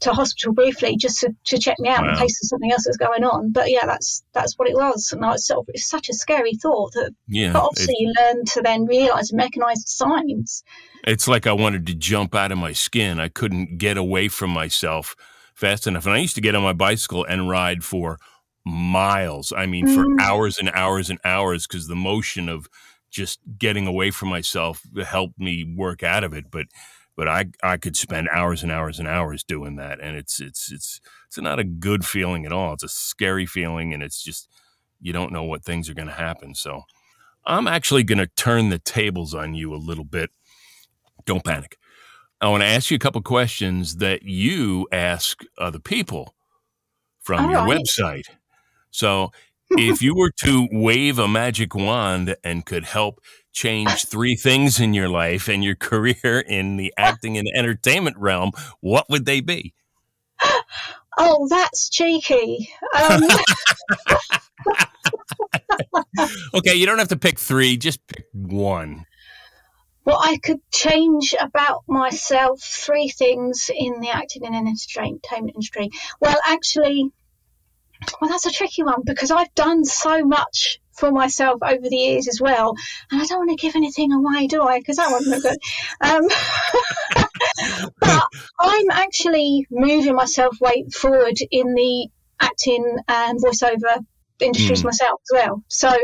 to 0.00 0.12
hospital 0.12 0.52
briefly 0.52 0.96
just 0.96 1.20
to, 1.20 1.34
to 1.46 1.58
check 1.58 1.78
me 1.78 1.88
out 1.88 2.02
wow. 2.02 2.10
in 2.10 2.16
case 2.16 2.38
there's 2.40 2.48
something 2.48 2.72
else 2.72 2.84
that's 2.84 2.96
going 2.96 3.24
on. 3.24 3.52
But 3.52 3.70
yeah, 3.70 3.86
that's 3.86 4.22
that's 4.32 4.58
what 4.58 4.68
it 4.68 4.74
was, 4.74 5.10
and 5.12 5.24
I 5.24 5.32
was 5.32 5.46
sort 5.46 5.60
of, 5.60 5.66
it's 5.68 5.88
such 5.88 6.08
a 6.08 6.14
scary 6.14 6.54
thought 6.54 6.92
that. 6.94 7.12
Yeah, 7.28 7.52
but 7.52 7.64
obviously, 7.64 7.94
you 7.98 8.12
learn 8.18 8.44
to 8.46 8.62
then 8.62 8.86
realise 8.86 9.30
and 9.30 9.38
recognise 9.38 9.84
the 9.84 9.90
signs. 9.90 10.64
It's 11.06 11.28
like 11.28 11.46
I 11.46 11.52
wanted 11.52 11.86
to 11.86 11.94
jump 11.94 12.34
out 12.34 12.52
of 12.52 12.58
my 12.58 12.72
skin. 12.72 13.20
I 13.20 13.28
couldn't 13.28 13.78
get 13.78 13.96
away 13.96 14.28
from 14.28 14.50
myself 14.50 15.16
fast 15.54 15.86
enough, 15.86 16.06
and 16.06 16.14
I 16.14 16.18
used 16.18 16.34
to 16.36 16.40
get 16.40 16.54
on 16.54 16.62
my 16.62 16.72
bicycle 16.72 17.24
and 17.24 17.48
ride 17.48 17.84
for 17.84 18.18
miles. 18.64 19.52
I 19.56 19.66
mean, 19.66 19.86
for 19.86 20.04
mm. 20.04 20.20
hours 20.20 20.58
and 20.58 20.70
hours 20.74 21.10
and 21.10 21.18
hours, 21.24 21.66
because 21.66 21.88
the 21.88 21.96
motion 21.96 22.48
of 22.48 22.68
just 23.10 23.40
getting 23.58 23.86
away 23.86 24.10
from 24.10 24.28
myself 24.28 24.82
helped 25.04 25.38
me 25.38 25.64
work 25.64 26.02
out 26.02 26.24
of 26.24 26.32
it. 26.32 26.50
But 26.50 26.66
but 27.20 27.28
I 27.28 27.44
I 27.62 27.76
could 27.76 27.98
spend 27.98 28.30
hours 28.30 28.62
and 28.62 28.72
hours 28.72 28.98
and 28.98 29.06
hours 29.06 29.44
doing 29.44 29.76
that, 29.76 30.00
and 30.00 30.16
it's 30.16 30.40
it's 30.40 30.72
it's 30.72 31.02
it's 31.26 31.36
not 31.36 31.58
a 31.58 31.64
good 31.64 32.02
feeling 32.02 32.46
at 32.46 32.52
all. 32.52 32.72
It's 32.72 32.82
a 32.82 32.88
scary 32.88 33.44
feeling, 33.44 33.92
and 33.92 34.02
it's 34.02 34.24
just 34.24 34.48
you 35.02 35.12
don't 35.12 35.30
know 35.30 35.44
what 35.44 35.62
things 35.62 35.90
are 35.90 35.94
going 35.94 36.08
to 36.08 36.14
happen. 36.14 36.54
So 36.54 36.84
I'm 37.44 37.68
actually 37.68 38.04
going 38.04 38.20
to 38.20 38.26
turn 38.26 38.70
the 38.70 38.78
tables 38.78 39.34
on 39.34 39.52
you 39.52 39.74
a 39.74 39.76
little 39.76 40.06
bit. 40.06 40.30
Don't 41.26 41.44
panic. 41.44 41.76
I 42.40 42.48
want 42.48 42.62
to 42.62 42.66
ask 42.66 42.90
you 42.90 42.94
a 42.94 42.98
couple 42.98 43.20
questions 43.20 43.96
that 43.96 44.22
you 44.22 44.88
ask 44.90 45.42
other 45.58 45.78
people 45.78 46.34
from 47.18 47.44
all 47.44 47.50
your 47.50 47.66
right. 47.66 47.82
website. 47.82 48.28
So 48.92 49.30
if 49.70 50.02
you 50.02 50.14
were 50.14 50.30
to 50.44 50.68
wave 50.72 51.18
a 51.18 51.28
magic 51.28 51.74
wand 51.74 52.36
and 52.42 52.66
could 52.66 52.84
help 52.84 53.20
change 53.52 54.04
three 54.06 54.36
things 54.36 54.80
in 54.80 54.94
your 54.94 55.08
life 55.08 55.48
and 55.48 55.64
your 55.64 55.76
career 55.76 56.40
in 56.48 56.76
the 56.76 56.92
acting 56.96 57.38
and 57.38 57.48
entertainment 57.54 58.16
realm, 58.18 58.52
what 58.80 59.06
would 59.08 59.26
they 59.26 59.40
be? 59.40 59.74
Oh, 61.18 61.46
that's 61.48 61.90
cheeky. 61.90 62.70
Um... 62.98 63.22
okay, 66.54 66.74
you 66.74 66.86
don't 66.86 66.98
have 66.98 67.08
to 67.08 67.18
pick 67.18 67.38
three, 67.38 67.76
just 67.76 68.06
pick 68.06 68.26
one. 68.32 69.04
What 70.04 70.26
I 70.26 70.38
could 70.38 70.60
change 70.72 71.34
about 71.38 71.82
myself, 71.86 72.62
three 72.62 73.08
things 73.08 73.70
in 73.74 74.00
the 74.00 74.08
acting 74.08 74.46
and 74.46 74.54
entertainment 74.56 75.54
industry. 75.54 75.90
Well, 76.20 76.38
actually, 76.46 77.12
well, 78.20 78.30
that's 78.30 78.46
a 78.46 78.50
tricky 78.50 78.82
one 78.82 79.02
because 79.04 79.30
I've 79.30 79.54
done 79.54 79.84
so 79.84 80.24
much 80.24 80.80
for 80.92 81.10
myself 81.10 81.60
over 81.62 81.88
the 81.88 81.96
years 81.96 82.28
as 82.28 82.40
well, 82.40 82.74
and 83.10 83.20
I 83.20 83.24
don't 83.24 83.46
want 83.46 83.58
to 83.58 83.62
give 83.62 83.76
anything 83.76 84.12
away, 84.12 84.46
do 84.46 84.62
I? 84.62 84.78
Because 84.78 84.96
that 84.96 85.10
wouldn't 85.10 85.30
look 85.30 85.42
good. 85.42 85.58
Um, 86.00 86.22
but 88.00 88.22
I'm 88.58 88.90
actually 88.90 89.66
moving 89.70 90.14
myself 90.14 90.60
way 90.60 90.84
forward 90.92 91.38
in 91.50 91.74
the 91.74 92.08
acting 92.38 92.96
and 93.08 93.40
voiceover 93.40 94.04
industries 94.40 94.82
mm. 94.82 94.86
myself 94.86 95.20
as 95.22 95.32
well. 95.32 95.64
So, 95.68 95.94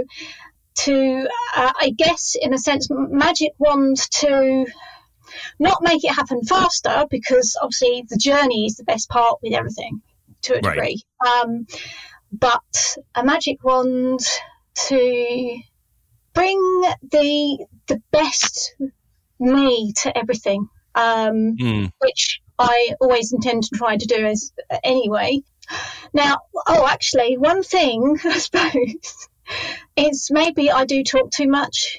to 0.76 1.28
uh, 1.56 1.72
I 1.80 1.92
guess 1.96 2.36
in 2.40 2.52
a 2.54 2.58
sense, 2.58 2.88
magic 2.90 3.52
wand 3.58 3.96
to 3.96 4.66
not 5.58 5.82
make 5.82 6.04
it 6.04 6.12
happen 6.12 6.42
faster 6.42 7.04
because 7.10 7.56
obviously 7.60 8.04
the 8.08 8.16
journey 8.16 8.66
is 8.66 8.76
the 8.76 8.84
best 8.84 9.08
part 9.08 9.38
with 9.42 9.52
everything 9.52 10.00
to 10.46 10.58
a 10.58 10.60
degree. 10.60 11.02
Right. 11.24 11.42
Um, 11.42 11.66
but 12.32 12.96
a 13.14 13.24
magic 13.24 13.62
wand 13.62 14.20
to 14.88 15.58
bring 16.34 16.58
the 17.10 17.66
the 17.86 18.02
best 18.10 18.74
me 19.38 19.92
to 20.02 20.16
everything, 20.16 20.68
um, 20.94 21.56
mm. 21.56 21.90
which 22.00 22.40
I 22.58 22.92
always 23.00 23.32
intend 23.32 23.64
to 23.64 23.76
try 23.76 23.96
to 23.96 24.06
do 24.06 24.26
as 24.26 24.52
anyway. 24.82 25.40
Now, 26.12 26.38
oh, 26.66 26.86
actually, 26.86 27.36
one 27.38 27.62
thing 27.62 28.18
I 28.24 28.38
suppose 28.38 29.28
is 29.96 30.28
maybe 30.30 30.70
I 30.70 30.84
do 30.84 31.02
talk 31.02 31.30
too 31.30 31.48
much, 31.48 31.98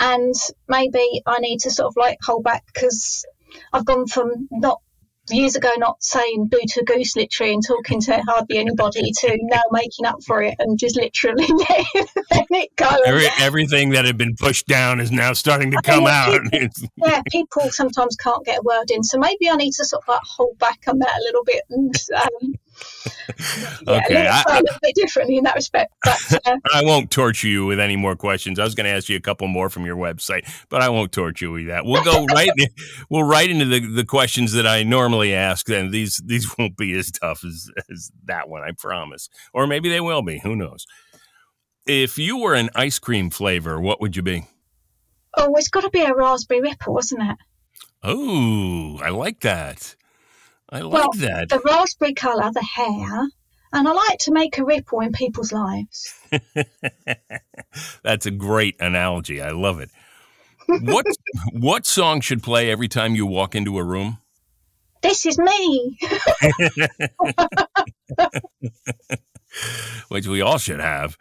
and 0.00 0.34
maybe 0.68 1.22
I 1.26 1.38
need 1.38 1.60
to 1.60 1.70
sort 1.70 1.88
of 1.88 1.96
like 1.96 2.18
hold 2.22 2.44
back 2.44 2.64
because 2.72 3.24
I've 3.72 3.86
gone 3.86 4.06
from 4.06 4.48
not 4.50 4.80
years 5.30 5.56
ago 5.56 5.70
not 5.78 6.02
saying 6.02 6.46
boo 6.46 6.60
to 6.68 6.84
goose 6.84 7.16
literally 7.16 7.54
and 7.54 7.62
talking 7.66 8.00
to 8.00 8.20
hardly 8.26 8.58
anybody 8.58 9.10
to 9.20 9.38
now 9.42 9.62
making 9.70 10.06
up 10.06 10.22
for 10.24 10.42
it 10.42 10.54
and 10.58 10.78
just 10.78 10.96
literally 10.96 11.46
letting 12.30 12.46
it 12.50 12.76
go. 12.76 12.88
Every, 13.06 13.26
everything 13.38 13.90
that 13.90 14.04
had 14.04 14.16
been 14.16 14.36
pushed 14.36 14.66
down 14.66 15.00
is 15.00 15.10
now 15.10 15.32
starting 15.32 15.70
to 15.70 15.80
come 15.82 16.06
out. 16.06 16.40
People, 16.50 16.88
yeah, 16.96 17.22
people 17.30 17.70
sometimes 17.70 18.16
can't 18.16 18.44
get 18.44 18.60
a 18.60 18.62
word 18.62 18.90
in, 18.90 19.02
so 19.02 19.18
maybe 19.18 19.48
I 19.50 19.56
need 19.56 19.72
to 19.72 19.84
sort 19.84 20.02
of 20.04 20.08
like 20.08 20.22
hold 20.24 20.58
back 20.58 20.84
on 20.86 20.98
that 20.98 21.18
a 21.18 21.22
little 21.24 21.44
bit 21.44 21.62
and 21.70 21.94
um, 22.16 22.54
yeah, 23.86 23.98
okay, 24.04 24.26
I, 24.26 24.42
a 24.48 24.52
little 24.54 24.78
bit 24.82 24.94
differently 24.94 25.38
in 25.38 25.44
that 25.44 25.54
respect. 25.54 25.92
But, 26.04 26.40
uh, 26.46 26.56
I 26.74 26.84
won't 26.84 27.10
torture 27.10 27.48
you 27.48 27.66
with 27.66 27.80
any 27.80 27.96
more 27.96 28.16
questions. 28.16 28.58
I 28.58 28.64
was 28.64 28.74
going 28.74 28.86
to 28.86 28.90
ask 28.90 29.08
you 29.08 29.16
a 29.16 29.20
couple 29.20 29.48
more 29.48 29.70
from 29.70 29.86
your 29.86 29.96
website, 29.96 30.48
but 30.68 30.82
I 30.82 30.88
won't 30.88 31.12
torture 31.12 31.46
you 31.46 31.52
with 31.52 31.66
that. 31.68 31.84
We'll 31.84 32.04
go 32.04 32.24
right. 32.34 32.50
in, 32.56 32.68
we'll 33.10 33.24
right 33.24 33.48
into 33.48 33.64
the, 33.64 33.80
the 33.80 34.04
questions 34.04 34.52
that 34.52 34.66
I 34.66 34.82
normally 34.82 35.34
ask, 35.34 35.66
Then 35.66 35.90
these 35.90 36.18
these 36.24 36.56
won't 36.58 36.76
be 36.76 36.96
as 36.98 37.10
tough 37.10 37.44
as 37.44 37.70
as 37.90 38.10
that 38.24 38.48
one. 38.48 38.62
I 38.62 38.72
promise. 38.72 39.28
Or 39.52 39.66
maybe 39.66 39.88
they 39.88 40.00
will 40.00 40.22
be. 40.22 40.38
Who 40.40 40.56
knows? 40.56 40.86
If 41.86 42.18
you 42.18 42.38
were 42.38 42.54
an 42.54 42.70
ice 42.74 42.98
cream 42.98 43.30
flavor, 43.30 43.80
what 43.80 44.00
would 44.00 44.16
you 44.16 44.22
be? 44.22 44.46
Oh, 45.36 45.54
it's 45.56 45.68
got 45.68 45.82
to 45.82 45.90
be 45.90 46.02
a 46.02 46.14
raspberry 46.14 46.62
ripple, 46.62 46.94
wasn't 46.94 47.22
it? 47.22 47.36
Oh, 48.02 48.98
I 49.02 49.10
like 49.10 49.40
that. 49.40 49.94
I 50.70 50.80
like 50.80 50.92
well, 50.92 51.10
that. 51.18 51.48
The 51.48 51.60
raspberry 51.64 52.14
colour, 52.14 52.50
the 52.52 52.62
hair, 52.62 53.28
and 53.72 53.88
I 53.88 53.92
like 53.92 54.18
to 54.20 54.32
make 54.32 54.58
a 54.58 54.64
ripple 54.64 55.00
in 55.00 55.12
people's 55.12 55.52
lives. 55.52 56.12
That's 58.02 58.26
a 58.26 58.30
great 58.30 58.76
analogy. 58.80 59.40
I 59.40 59.50
love 59.50 59.80
it. 59.80 59.90
What 60.68 61.06
what 61.52 61.86
song 61.86 62.20
should 62.20 62.42
play 62.42 62.70
every 62.70 62.88
time 62.88 63.14
you 63.14 63.26
walk 63.26 63.54
into 63.54 63.78
a 63.78 63.84
room? 63.84 64.18
This 65.02 65.26
is 65.26 65.38
me. 65.38 65.98
Which 70.08 70.26
we 70.26 70.40
all 70.40 70.58
should 70.58 70.80
have. 70.80 71.16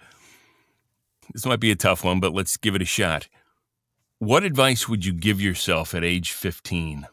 This 1.33 1.45
might 1.45 1.59
be 1.59 1.71
a 1.71 1.75
tough 1.75 2.03
one, 2.03 2.19
but 2.19 2.33
let's 2.33 2.57
give 2.57 2.73
it 2.75 2.81
a 2.81 2.85
shot. 2.85 3.27
What 4.19 4.43
advice 4.43 4.89
would 4.89 5.05
you 5.05 5.13
give 5.13 5.41
yourself 5.41 5.93
at 5.93 6.03
age 6.03 6.31
15? 6.31 7.07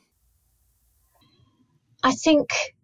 I 2.02 2.12
think 2.12 2.74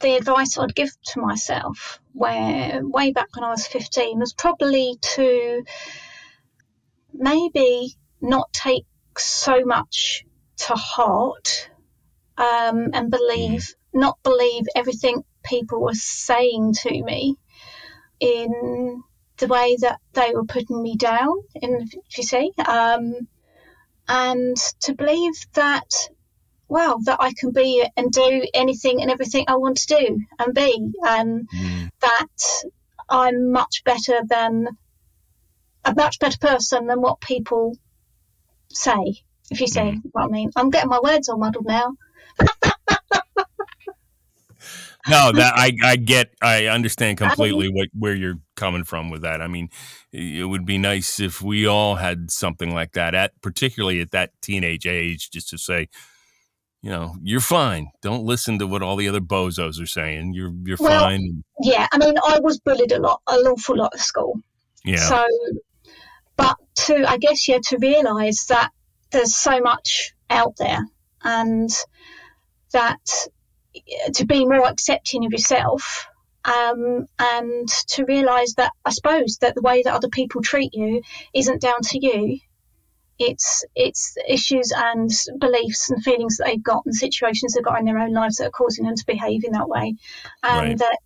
the 0.00 0.16
advice 0.16 0.58
I'd 0.58 0.74
give 0.74 0.90
to 1.12 1.20
myself, 1.20 2.00
where 2.12 2.80
way 2.82 3.12
back 3.12 3.28
when 3.34 3.44
I 3.44 3.50
was 3.50 3.66
15, 3.66 4.18
was 4.18 4.32
probably 4.32 4.96
to 5.14 5.64
maybe 7.12 7.96
not 8.20 8.52
take 8.52 8.86
so 9.16 9.64
much 9.64 10.24
to 10.58 10.74
heart 10.74 11.70
um, 12.36 12.90
and 12.92 13.10
believe, 13.10 13.60
mm. 13.60 13.74
not 14.00 14.18
believe 14.22 14.64
everything 14.74 15.24
people 15.42 15.80
were 15.80 15.94
saying 15.94 16.74
to 16.74 17.02
me 17.02 17.36
in 18.20 19.02
the 19.38 19.46
way 19.46 19.76
that 19.80 20.00
they 20.12 20.32
were 20.34 20.44
putting 20.44 20.82
me 20.82 20.96
down, 20.96 21.32
in, 21.54 21.88
if 22.06 22.18
you 22.18 22.24
see, 22.24 22.52
um, 22.66 23.14
and 24.08 24.56
to 24.80 24.94
believe 24.94 25.34
that 25.54 26.08
wow, 26.68 26.98
that 27.04 27.18
I 27.20 27.32
can 27.32 27.52
be 27.52 27.86
and 27.96 28.10
do 28.12 28.46
anything 28.54 29.00
and 29.00 29.10
everything 29.10 29.46
I 29.48 29.56
want 29.56 29.78
to 29.78 29.86
do 29.86 30.20
and 30.38 30.54
be, 30.54 30.92
and 31.02 31.48
mm. 31.48 31.90
that 32.00 32.64
I'm 33.08 33.52
much 33.52 33.82
better 33.84 34.20
than 34.28 34.68
a 35.84 35.94
much 35.94 36.18
better 36.18 36.38
person 36.38 36.86
than 36.86 37.00
what 37.00 37.20
people 37.20 37.76
say. 38.68 39.22
If 39.50 39.60
you 39.60 39.66
see 39.66 39.80
mm. 39.80 40.02
what 40.12 40.24
I 40.24 40.28
mean, 40.28 40.50
I'm 40.56 40.70
getting 40.70 40.90
my 40.90 41.00
words 41.02 41.28
all 41.28 41.38
muddled 41.38 41.66
now. 41.66 41.94
no, 45.08 45.32
that 45.32 45.54
I, 45.56 45.72
I 45.82 45.96
get, 46.04 46.34
I 46.42 46.66
understand 46.66 47.18
completely 47.18 47.70
what 47.70 47.88
where 47.98 48.14
you're 48.14 48.40
coming 48.56 48.84
from 48.84 49.10
with 49.10 49.22
that. 49.22 49.40
I 49.40 49.48
mean, 49.48 49.70
it 50.12 50.46
would 50.48 50.66
be 50.66 50.76
nice 50.76 51.18
if 51.18 51.40
we 51.40 51.66
all 51.66 51.96
had 51.96 52.30
something 52.30 52.74
like 52.74 52.92
that 52.92 53.14
at, 53.14 53.40
particularly 53.40 54.00
at 54.00 54.10
that 54.10 54.32
teenage 54.42 54.86
age, 54.86 55.30
just 55.30 55.48
to 55.50 55.58
say, 55.58 55.88
you 56.82 56.90
know, 56.90 57.16
you're 57.22 57.40
fine. 57.40 57.90
Don't 58.02 58.24
listen 58.24 58.58
to 58.60 58.66
what 58.66 58.82
all 58.82 58.96
the 58.96 59.08
other 59.08 59.20
bozos 59.20 59.82
are 59.82 59.86
saying. 59.86 60.32
You're 60.34 60.52
you're 60.64 60.76
well, 60.78 61.02
fine. 61.02 61.42
Yeah, 61.60 61.88
I 61.92 61.98
mean, 61.98 62.16
I 62.24 62.38
was 62.40 62.60
bullied 62.60 62.92
a 62.92 63.00
lot, 63.00 63.20
an 63.26 63.46
awful 63.46 63.76
lot 63.76 63.94
at 63.94 64.00
school. 64.00 64.40
Yeah. 64.84 65.08
So, 65.08 65.26
but 66.36 66.56
to 66.86 67.04
I 67.08 67.18
guess 67.18 67.48
yeah, 67.48 67.58
to 67.68 67.78
realise 67.78 68.46
that 68.46 68.70
there's 69.10 69.34
so 69.34 69.60
much 69.60 70.14
out 70.30 70.54
there, 70.58 70.86
and 71.24 71.70
that 72.72 73.28
to 74.14 74.26
be 74.26 74.44
more 74.44 74.68
accepting 74.68 75.24
of 75.24 75.32
yourself, 75.32 76.06
um, 76.44 77.06
and 77.18 77.68
to 77.88 78.04
realise 78.04 78.54
that 78.54 78.70
I 78.84 78.90
suppose 78.90 79.38
that 79.40 79.56
the 79.56 79.62
way 79.62 79.82
that 79.82 79.94
other 79.94 80.08
people 80.08 80.42
treat 80.42 80.74
you 80.74 81.02
isn't 81.34 81.60
down 81.60 81.80
to 81.82 81.98
you 82.00 82.38
it's 83.18 83.64
it's 83.74 84.16
issues 84.28 84.72
and 84.74 85.10
beliefs 85.38 85.90
and 85.90 86.02
feelings 86.02 86.36
that 86.36 86.46
they've 86.46 86.62
got 86.62 86.84
and 86.86 86.94
situations 86.94 87.54
they've 87.54 87.64
got 87.64 87.78
in 87.78 87.84
their 87.84 87.98
own 87.98 88.12
lives 88.12 88.36
that 88.36 88.46
are 88.46 88.50
causing 88.50 88.84
them 88.84 88.96
to 88.96 89.06
behave 89.06 89.44
in 89.44 89.52
that 89.52 89.68
way, 89.68 89.94
and 90.42 90.68
right. 90.68 90.78
that 90.78 90.98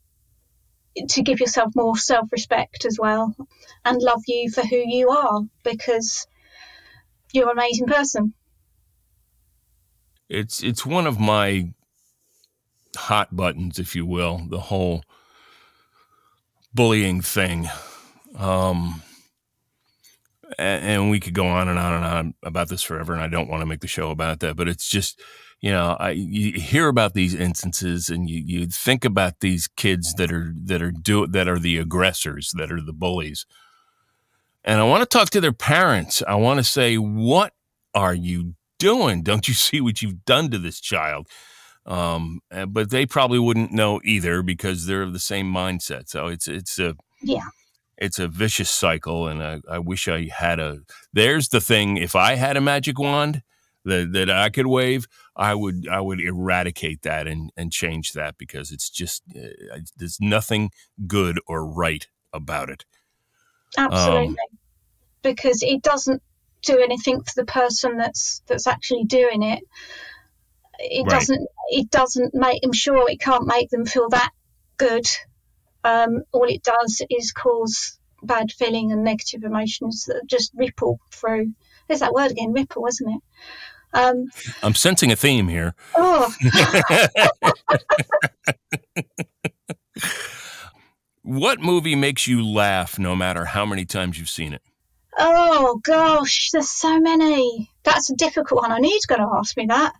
to 1.08 1.22
give 1.22 1.40
yourself 1.40 1.72
more 1.74 1.96
self 1.96 2.30
respect 2.32 2.84
as 2.84 2.98
well 3.00 3.34
and 3.84 4.02
love 4.02 4.22
you 4.26 4.50
for 4.50 4.62
who 4.62 4.76
you 4.76 5.08
are 5.08 5.40
because 5.64 6.26
you're 7.32 7.50
an 7.50 7.58
amazing 7.58 7.86
person. 7.86 8.34
It's 10.28 10.62
it's 10.62 10.84
one 10.84 11.06
of 11.06 11.18
my 11.18 11.72
hot 12.96 13.34
buttons, 13.34 13.78
if 13.78 13.96
you 13.96 14.04
will, 14.06 14.42
the 14.48 14.60
whole 14.60 15.02
bullying 16.74 17.20
thing. 17.20 17.68
Um, 18.36 19.02
and 20.58 21.10
we 21.10 21.20
could 21.20 21.34
go 21.34 21.46
on 21.46 21.68
and 21.68 21.78
on 21.78 21.94
and 21.94 22.04
on 22.04 22.34
about 22.42 22.68
this 22.68 22.82
forever 22.82 23.12
and 23.12 23.22
i 23.22 23.28
don't 23.28 23.48
want 23.48 23.60
to 23.60 23.66
make 23.66 23.80
the 23.80 23.86
show 23.88 24.10
about 24.10 24.40
that 24.40 24.56
but 24.56 24.68
it's 24.68 24.88
just 24.88 25.20
you 25.60 25.70
know 25.70 25.96
i 26.00 26.10
you 26.10 26.60
hear 26.60 26.88
about 26.88 27.14
these 27.14 27.34
instances 27.34 28.08
and 28.08 28.28
you, 28.28 28.42
you 28.44 28.66
think 28.66 29.04
about 29.04 29.40
these 29.40 29.68
kids 29.68 30.14
that 30.14 30.32
are 30.32 30.52
that 30.56 30.82
are 30.82 30.90
do 30.90 31.26
that 31.26 31.48
are 31.48 31.58
the 31.58 31.78
aggressors 31.78 32.52
that 32.56 32.70
are 32.70 32.80
the 32.80 32.92
bullies. 32.92 33.46
And 34.64 34.80
i 34.80 34.84
want 34.84 35.02
to 35.02 35.06
talk 35.06 35.30
to 35.30 35.40
their 35.40 35.52
parents. 35.52 36.22
I 36.26 36.34
want 36.34 36.58
to 36.58 36.64
say 36.64 36.96
what 36.96 37.52
are 37.94 38.14
you 38.14 38.54
doing? 38.78 39.22
Don't 39.22 39.48
you 39.48 39.54
see 39.66 39.80
what 39.80 40.02
you've 40.02 40.24
done 40.24 40.50
to 40.50 40.58
this 40.58 40.80
child? 40.80 41.28
Um, 41.84 42.40
but 42.68 42.90
they 42.90 43.06
probably 43.06 43.40
wouldn't 43.40 43.72
know 43.72 44.00
either 44.04 44.42
because 44.42 44.86
they're 44.86 45.02
of 45.02 45.12
the 45.12 45.18
same 45.18 45.52
mindset. 45.52 46.08
So 46.08 46.28
it's 46.28 46.46
it's 46.46 46.78
a 46.78 46.96
yeah 47.22 47.48
it's 48.02 48.18
a 48.18 48.28
vicious 48.28 48.70
cycle 48.70 49.28
and 49.28 49.42
I, 49.42 49.60
I, 49.68 49.78
wish 49.78 50.08
i 50.08 50.28
had 50.34 50.58
a 50.58 50.80
there's 51.12 51.48
the 51.48 51.60
thing 51.60 51.96
if 51.96 52.14
i 52.16 52.34
had 52.34 52.56
a 52.56 52.60
magic 52.60 52.98
wand 52.98 53.42
that, 53.84 54.12
that 54.12 54.30
i 54.30 54.50
could 54.50 54.66
wave 54.66 55.06
i 55.36 55.54
would 55.54 55.88
i 55.88 56.00
would 56.00 56.20
eradicate 56.20 57.02
that 57.02 57.26
and 57.26 57.50
and 57.56 57.72
change 57.72 58.12
that 58.12 58.36
because 58.38 58.70
it's 58.70 58.90
just 58.90 59.22
uh, 59.36 59.78
there's 59.96 60.18
nothing 60.20 60.70
good 61.06 61.38
or 61.46 61.66
right 61.66 62.06
about 62.32 62.70
it. 62.70 62.84
Absolutely. 63.76 64.28
Um, 64.28 64.36
because 65.22 65.62
it 65.62 65.82
doesn't 65.82 66.22
do 66.62 66.78
anything 66.78 67.22
for 67.22 67.32
the 67.36 67.44
person 67.44 67.96
that's 67.96 68.42
that's 68.46 68.66
actually 68.66 69.04
doing 69.04 69.42
it. 69.42 69.62
It 70.78 71.02
right. 71.02 71.10
doesn't 71.10 71.48
it 71.70 71.90
doesn't 71.90 72.34
make 72.34 72.60
i'm 72.64 72.72
sure 72.72 73.08
it 73.08 73.20
can't 73.20 73.46
make 73.46 73.70
them 73.70 73.86
feel 73.86 74.08
that 74.08 74.30
good 74.78 75.06
um, 75.84 76.22
all 76.32 76.48
it 76.48 76.62
does 76.62 77.02
is 77.10 77.32
cause 77.32 77.98
bad 78.22 78.52
feeling 78.52 78.92
and 78.92 79.02
negative 79.02 79.44
emotions 79.44 80.04
that 80.06 80.22
just 80.26 80.52
ripple 80.54 81.00
through. 81.10 81.52
There's 81.88 82.00
that 82.00 82.12
word 82.12 82.30
again, 82.30 82.52
ripple, 82.52 82.86
isn't 82.86 83.10
it? 83.10 83.20
Um, 83.94 84.28
I'm 84.62 84.74
sensing 84.74 85.12
a 85.12 85.16
theme 85.16 85.48
here. 85.48 85.74
Oh. 85.94 86.34
what 91.22 91.60
movie 91.60 91.94
makes 91.94 92.26
you 92.26 92.46
laugh 92.46 92.98
no 92.98 93.14
matter 93.14 93.44
how 93.46 93.66
many 93.66 93.84
times 93.84 94.18
you've 94.18 94.30
seen 94.30 94.54
it? 94.54 94.62
Oh 95.18 95.78
gosh, 95.84 96.50
there's 96.52 96.70
so 96.70 96.98
many. 96.98 97.70
That's 97.82 98.10
a 98.10 98.16
difficult 98.16 98.62
one. 98.62 98.72
I 98.72 98.78
knew 98.78 98.88
you 98.88 99.00
going 99.08 99.20
to 99.20 99.28
ask 99.36 99.54
me 99.56 99.66
that. 99.66 99.92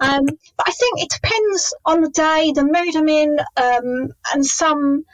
Um, 0.00 0.24
but 0.26 0.68
I 0.68 0.72
think 0.72 1.02
it 1.02 1.10
depends 1.10 1.74
on 1.84 2.00
the 2.00 2.10
day, 2.10 2.52
the 2.54 2.64
mood 2.64 2.96
I'm 2.96 3.08
in, 3.08 3.38
um, 3.56 4.12
and 4.32 4.44
some 4.44 5.04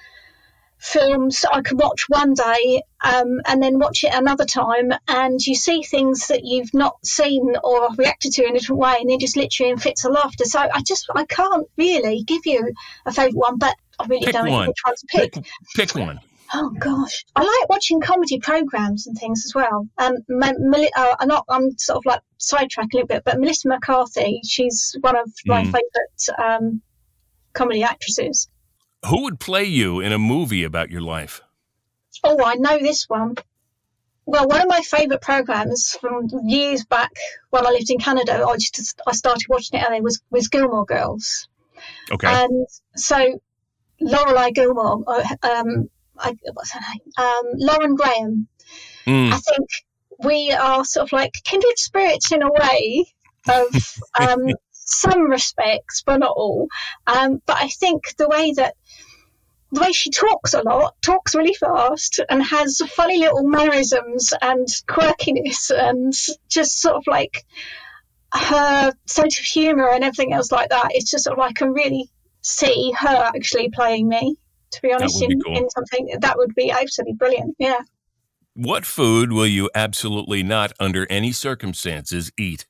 films 0.79 1.45
I 1.51 1.61
can 1.61 1.77
watch 1.77 2.05
one 2.09 2.35
day 2.35 2.83
um, 3.03 3.41
and 3.47 3.63
then 3.63 3.79
watch 3.79 4.05
it 4.05 4.15
another 4.15 4.45
time, 4.45 4.93
and 5.09 5.41
you 5.41 5.55
see 5.55 5.83
things 5.83 6.29
that 6.29 6.45
you've 6.45 6.73
not 6.73 7.05
seen 7.05 7.55
or 7.63 7.89
reacted 7.97 8.33
to 8.33 8.45
in 8.45 8.57
a 8.57 8.59
different 8.59 8.81
way, 8.81 8.97
and 9.01 9.11
they're 9.11 9.19
just 9.19 9.37
literally 9.37 9.73
in 9.73 9.79
fits 9.79 10.05
of 10.05 10.13
laughter. 10.13 10.45
So 10.45 10.61
I 10.61 10.83
just 10.87 11.07
I 11.15 11.25
can't 11.27 11.67
really 11.77 12.23
give 12.23 12.47
you 12.47 12.73
a 13.07 13.13
favourite 13.13 13.35
one, 13.35 13.59
but 13.59 13.75
I 13.99 14.07
really 14.07 14.27
Pick 14.27 14.35
don't 14.35 14.47
know 14.47 14.67
which 14.67 14.79
one 14.85 14.95
to 14.95 15.07
pick. 15.09 15.33
Pick, 15.33 15.45
pick 15.75 15.95
one. 15.95 16.21
Oh 16.55 16.71
gosh, 16.71 17.25
I 17.37 17.43
like 17.43 17.69
watching 17.69 18.01
comedy 18.01 18.39
programs 18.41 19.07
and 19.07 19.17
things 19.17 19.45
as 19.45 19.55
well. 19.55 19.87
Um, 19.99 20.15
Ma- 20.29 20.53
Meli- 20.59 20.93
uh, 20.97 21.17
I'm 21.21 21.29
not. 21.29 21.45
I'm 21.49 21.77
sort 21.79 21.99
of 21.99 22.07
like 22.07 22.21
sidetracking 22.39 22.95
a 22.95 22.97
little 22.97 23.07
bit, 23.07 23.25
but 23.25 23.39
Melissa 23.39 23.69
McCarthy, 23.69 24.41
she's 24.45 24.97
one 25.01 25.17
of 25.17 25.31
my 25.47 25.63
Mm. 25.63 25.67
favourite 25.67 26.61
um, 26.61 26.83
comedy 27.53 27.83
actresses. 27.83 28.49
Who 29.07 29.23
would 29.25 29.39
play 29.41 29.65
you 29.65 30.01
in 30.01 30.13
a 30.13 30.19
movie 30.19 30.65
about 30.65 30.91
your 30.91 31.03
life? 31.03 31.43
Oh, 32.25 32.43
I 32.45 32.55
know 32.55 32.79
this 32.79 33.05
one. 33.09 33.37
Well, 34.25 34.47
one 34.49 34.61
of 34.61 34.69
my 34.69 34.81
favourite 34.81 35.23
programs 35.23 35.97
from 36.01 36.29
years 36.45 36.85
back 36.85 37.11
when 37.51 37.67
I 37.67 37.71
lived 37.71 37.91
in 37.91 37.99
Canada, 37.99 38.45
I 38.47 38.57
just 38.57 39.01
I 39.07 39.13
started 39.13 39.45
watching 39.49 39.81
it 39.81 39.85
early 39.89 40.01
was 40.01 40.21
was 40.31 40.49
Gilmore 40.49 40.85
Girls, 40.87 41.49
Okay. 42.11 42.27
and 42.27 42.67
so 42.97 43.39
Lorelai 44.03 44.53
Gilmore, 44.55 45.03
uh, 45.07 45.25
um, 45.43 45.89
I, 46.19 46.35
what's 46.53 46.73
her 46.73 46.81
name? 46.81 47.13
Um, 47.17 47.45
Lauren 47.57 47.95
Graham. 47.95 48.49
Mm, 49.07 49.33
I 49.33 49.39
think 49.39 49.69
we 50.23 50.53
are 50.53 50.85
sort 50.85 51.09
of 51.09 51.13
like 51.13 51.33
kindred 51.45 51.79
spirits 51.79 52.33
in 52.33 52.43
a 52.43 52.51
way 52.51 53.07
of 53.49 53.99
um, 54.21 54.49
some 54.73 55.31
respects, 55.31 56.03
but 56.05 56.19
not 56.19 56.35
all. 56.37 56.69
Um, 57.07 57.41
but 57.47 57.57
I 57.59 57.69
think 57.69 58.17
the 58.17 58.29
way 58.29 58.53
that 58.53 58.75
the 59.71 59.83
way 59.83 59.93
she 59.93 60.11
talks 60.11 60.55
a 60.55 60.63
lot, 60.63 60.95
talks 61.03 61.35
really 61.35 61.55
fast, 61.55 62.21
and 62.31 62.43
has 62.43 62.79
funny 62.89 63.19
little 63.19 63.47
mannerisms 63.47 64.33
and 64.41 64.67
quirkiness, 64.89 65.71
and 65.71 66.15
just 66.49 66.81
sort 66.81 66.97
of 66.97 67.05
like 67.07 67.45
her 68.33 68.93
sense 69.07 69.39
of 69.39 69.45
humour 69.45 69.91
and 69.91 70.05
everything 70.05 70.33
else 70.33 70.51
like 70.51 70.71
that. 70.71 70.89
It's 70.93 71.11
just 71.11 71.25
sort 71.25 71.39
of 71.39 71.39
like 71.39 71.51
I 71.51 71.53
can 71.53 71.73
really 71.73 72.11
see 72.41 72.93
her 72.99 73.31
actually 73.35 73.71
playing 73.71 74.09
me. 74.09 74.37
To 74.73 74.81
be 74.83 74.93
honest, 74.93 75.19
be 75.21 75.27
in, 75.27 75.41
cool. 75.41 75.57
in 75.57 75.71
something 75.71 76.09
that 76.21 76.37
would 76.37 76.55
be 76.55 76.71
absolutely 76.71 77.15
brilliant. 77.15 77.57
Yeah. 77.59 77.81
what 78.55 78.85
food 78.85 79.33
will 79.33 79.47
you 79.47 79.71
absolutely 79.75 80.43
not, 80.43 80.73
under 80.81 81.07
any 81.09 81.33
circumstances, 81.33 82.31
eat? 82.39 82.67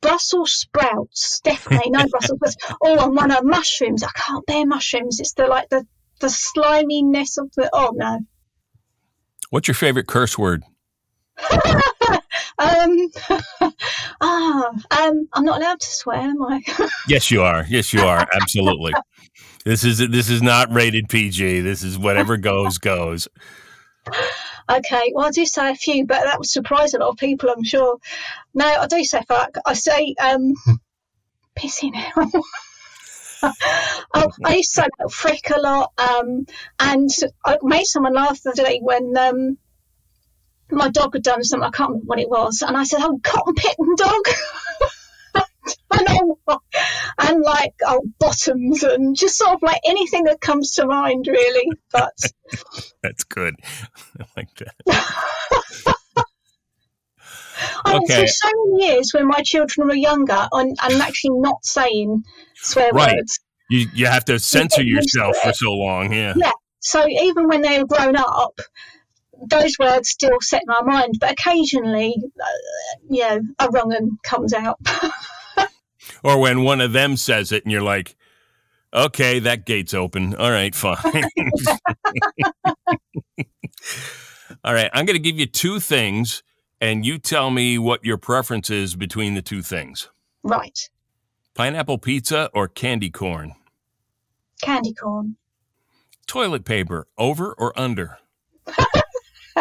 Brussels 0.00 0.52
sprouts, 0.52 1.40
definitely 1.44 1.90
no 1.90 2.06
Brussels 2.10 2.38
sprouts. 2.38 2.56
Oh, 2.80 3.04
and 3.04 3.14
one 3.16 3.30
of 3.30 3.44
mushrooms. 3.44 4.02
I 4.02 4.10
can't 4.14 4.46
bear 4.46 4.66
mushrooms. 4.66 5.20
It's 5.20 5.34
the 5.34 5.46
like 5.46 5.68
the 5.68 5.86
the 6.20 6.28
sliminess 6.30 7.38
of 7.38 7.50
the. 7.56 7.68
Oh 7.72 7.92
no. 7.94 8.20
What's 9.50 9.68
your 9.68 9.74
favorite 9.74 10.06
curse 10.06 10.38
word? 10.38 10.62
Um. 12.60 13.08
ah. 14.20 14.70
Um. 14.90 15.28
I'm 15.32 15.44
not 15.44 15.60
allowed 15.60 15.80
to 15.80 15.86
swear, 15.86 16.18
am 16.18 16.42
I? 16.42 16.60
Yes, 17.08 17.30
you 17.30 17.42
are. 17.42 17.64
Yes, 17.68 17.92
you 17.92 18.02
are. 18.02 18.26
Absolutely. 18.32 18.92
this 19.64 19.82
is 19.82 19.98
this 19.98 20.28
is 20.28 20.42
not 20.42 20.72
rated 20.72 21.08
PG. 21.08 21.60
This 21.60 21.82
is 21.82 21.98
whatever 21.98 22.36
goes 22.36 22.78
goes. 22.78 23.28
okay. 24.70 25.12
Well, 25.14 25.26
I 25.26 25.30
do 25.30 25.46
say 25.46 25.70
a 25.70 25.74
few, 25.74 26.06
but 26.06 26.22
that 26.24 26.38
would 26.38 26.48
surprise 26.48 26.92
a 26.92 26.98
lot 26.98 27.08
of 27.08 27.16
people, 27.16 27.48
I'm 27.48 27.64
sure. 27.64 27.96
No, 28.54 28.66
I 28.66 28.86
do 28.86 29.02
say 29.04 29.22
fuck. 29.26 29.56
I 29.64 29.72
say 29.72 30.14
um. 30.22 30.54
Pissing 31.58 31.96
out. 32.16 32.42
oh, 34.14 34.30
I 34.44 34.56
used 34.56 34.74
to 34.74 34.82
say 34.82 34.88
frick 35.10 35.50
a 35.50 35.60
lot, 35.60 35.92
um, 35.98 36.46
and 36.78 37.10
I 37.44 37.58
made 37.62 37.86
someone 37.86 38.14
laugh 38.14 38.42
the 38.42 38.50
other 38.50 38.64
day 38.64 38.78
when 38.82 39.16
um, 39.16 39.58
my 40.72 40.88
dog 40.88 41.14
had 41.14 41.22
done 41.22 41.42
something. 41.44 41.66
I 41.66 41.70
can't 41.70 41.90
remember 41.90 42.06
what 42.06 42.18
it 42.20 42.28
was, 42.28 42.62
and 42.66 42.76
I 42.76 42.84
said, 42.84 43.00
"Oh, 43.02 43.18
cotton 43.22 43.54
picking 43.54 43.94
dog." 43.96 44.22
and, 45.92 46.06
oh, 46.48 46.58
and 47.18 47.42
like 47.42 47.74
oh 47.86 48.00
bottoms 48.18 48.82
and 48.82 49.14
just 49.16 49.36
sort 49.36 49.52
of 49.54 49.62
like 49.62 49.80
anything 49.84 50.24
that 50.24 50.40
comes 50.40 50.72
to 50.72 50.86
mind 50.86 51.26
really 51.28 51.70
but 51.92 52.12
That's 53.02 53.24
good. 53.24 53.54
I 54.20 54.24
like 54.36 54.48
that. 54.56 54.74
I 57.84 57.92
went 57.92 58.10
Okay. 58.10 58.26
so 58.26 58.48
many 58.66 58.86
years 58.86 59.12
when 59.14 59.26
my 59.28 59.40
children 59.42 59.88
were 59.88 59.94
younger 59.94 60.48
and, 60.52 60.76
and 60.82 61.02
actually 61.02 61.38
not 61.40 61.64
saying 61.64 62.24
swear 62.56 62.90
Right. 62.92 63.16
words 63.16 63.38
You 63.68 63.86
you 63.94 64.06
have 64.06 64.24
to 64.26 64.38
censor 64.38 64.82
yourself 64.82 65.36
for 65.36 65.52
so 65.52 65.72
long. 65.72 66.12
Yeah. 66.12 66.34
Yeah. 66.36 66.52
so 66.80 67.06
even 67.06 67.48
when 67.48 67.62
they 67.62 67.78
were 67.78 67.86
grown 67.86 68.16
up 68.16 68.58
those 69.48 69.78
words 69.78 70.08
still 70.08 70.38
set 70.40 70.62
in 70.62 70.66
my 70.68 70.82
mind 70.82 71.14
but 71.20 71.32
occasionally 71.32 72.14
uh, 72.40 72.96
you 73.08 73.20
know 73.20 73.40
a 73.58 73.68
wrong 73.70 73.88
one 73.88 74.18
comes 74.22 74.52
out 74.52 74.78
Or 76.22 76.38
when 76.38 76.62
one 76.62 76.80
of 76.80 76.92
them 76.92 77.16
says 77.16 77.52
it 77.52 77.64
and 77.64 77.72
you're 77.72 77.82
like, 77.82 78.16
okay, 78.92 79.38
that 79.40 79.66
gate's 79.66 79.94
open. 79.94 80.34
All 80.34 80.50
right, 80.50 80.74
fine. 80.74 80.98
All 84.64 84.74
right, 84.74 84.90
I'm 84.92 85.06
going 85.06 85.16
to 85.16 85.22
give 85.22 85.38
you 85.38 85.46
two 85.46 85.80
things 85.80 86.42
and 86.80 87.06
you 87.06 87.18
tell 87.18 87.50
me 87.50 87.78
what 87.78 88.04
your 88.04 88.18
preference 88.18 88.70
is 88.70 88.96
between 88.96 89.34
the 89.34 89.42
two 89.42 89.62
things 89.62 90.08
right 90.42 90.88
pineapple 91.54 91.98
pizza 91.98 92.50
or 92.54 92.66
candy 92.68 93.10
corn, 93.10 93.54
candy 94.62 94.94
corn 94.94 95.36
toilet 96.26 96.64
paper, 96.64 97.06
over 97.18 97.52
or 97.52 97.78
under. 97.78 98.18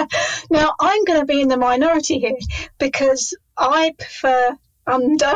Now, 0.49 0.73
I'm 0.79 1.03
going 1.05 1.19
to 1.19 1.25
be 1.25 1.41
in 1.41 1.47
the 1.47 1.57
minority 1.57 2.19
here 2.19 2.37
because 2.77 3.35
I 3.57 3.93
prefer 3.97 4.55
under. 4.87 5.33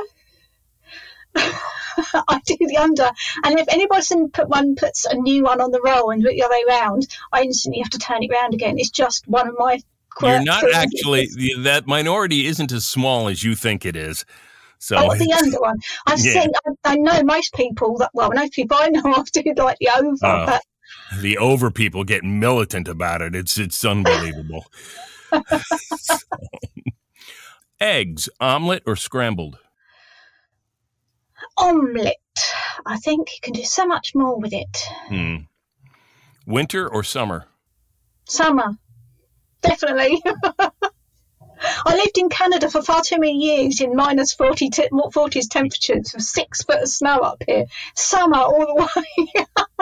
I 1.35 2.39
do 2.45 2.57
the 2.59 2.77
under. 2.77 3.11
And 3.43 3.59
if 3.59 3.67
anybody 3.69 4.27
put 4.31 4.49
one 4.49 4.75
puts 4.75 5.05
a 5.05 5.15
new 5.15 5.43
one 5.43 5.61
on 5.61 5.71
the 5.71 5.81
roll 5.81 6.11
and 6.11 6.23
it 6.25 6.29
the 6.35 6.43
other 6.43 6.53
way 6.53 6.63
around, 6.67 7.07
I 7.31 7.43
instantly 7.43 7.81
have 7.81 7.91
to 7.91 7.99
turn 7.99 8.23
it 8.23 8.31
round 8.31 8.53
again. 8.53 8.77
It's 8.77 8.89
just 8.89 9.27
one 9.27 9.47
of 9.47 9.55
my 9.57 9.81
quirks. 10.09 10.35
You're 10.35 10.43
not 10.43 10.63
actually, 10.73 11.27
that 11.63 11.87
minority 11.87 12.45
isn't 12.47 12.71
as 12.71 12.85
small 12.85 13.27
as 13.27 13.43
you 13.43 13.55
think 13.55 13.85
it 13.85 13.95
is. 13.95 14.25
So, 14.79 14.97
Oh, 14.97 15.15
the 15.15 15.31
under 15.33 15.59
one. 15.61 15.79
I've 16.05 16.19
Yeah. 16.25 16.41
seen. 16.41 16.51
I, 16.83 16.93
I 16.93 16.95
know 16.97 17.23
most 17.23 17.53
people 17.53 17.97
that. 17.99 18.09
Well, 18.13 18.31
most 18.33 18.51
people 18.51 18.75
I 18.77 18.89
know 18.89 19.01
I 19.05 19.23
do 19.31 19.53
like 19.55 19.77
the 19.79 19.89
over, 19.97 20.17
Oh. 20.23 20.45
but 20.45 20.61
the 21.19 21.37
over 21.37 21.71
people 21.71 22.03
get 22.03 22.23
militant 22.23 22.87
about 22.87 23.21
it. 23.21 23.35
It's 23.35 23.57
it's 23.57 23.83
unbelievable. 23.85 24.65
So, 25.31 26.17
eggs, 27.81 28.29
omelet 28.39 28.83
or 28.85 28.95
scrambled? 28.95 29.57
omelette. 31.57 32.17
I 32.85 32.97
think 32.97 33.29
you 33.31 33.39
can 33.41 33.53
do 33.53 33.63
so 33.63 33.85
much 33.85 34.13
more 34.15 34.39
with 34.39 34.53
it. 34.53 34.77
Hmm. 35.07 35.35
Winter 36.45 36.87
or 36.87 37.03
summer? 37.03 37.45
Summer, 38.27 38.77
definitely. 39.61 40.21
I 41.85 41.95
lived 41.95 42.17
in 42.17 42.29
Canada 42.29 42.69
for 42.69 42.81
far 42.81 43.01
too 43.01 43.17
many 43.19 43.37
years 43.37 43.79
in 43.81 43.95
minus 43.95 44.33
40 44.33 44.69
te- 44.69 44.89
40s 44.91 45.49
temperatures 45.49 46.11
with 46.13 46.23
six 46.23 46.63
foot 46.63 46.81
of 46.83 46.87
snow 46.89 47.17
up 47.19 47.41
here. 47.47 47.65
Summer 47.95 48.37
all 48.37 48.59
the 48.59 48.89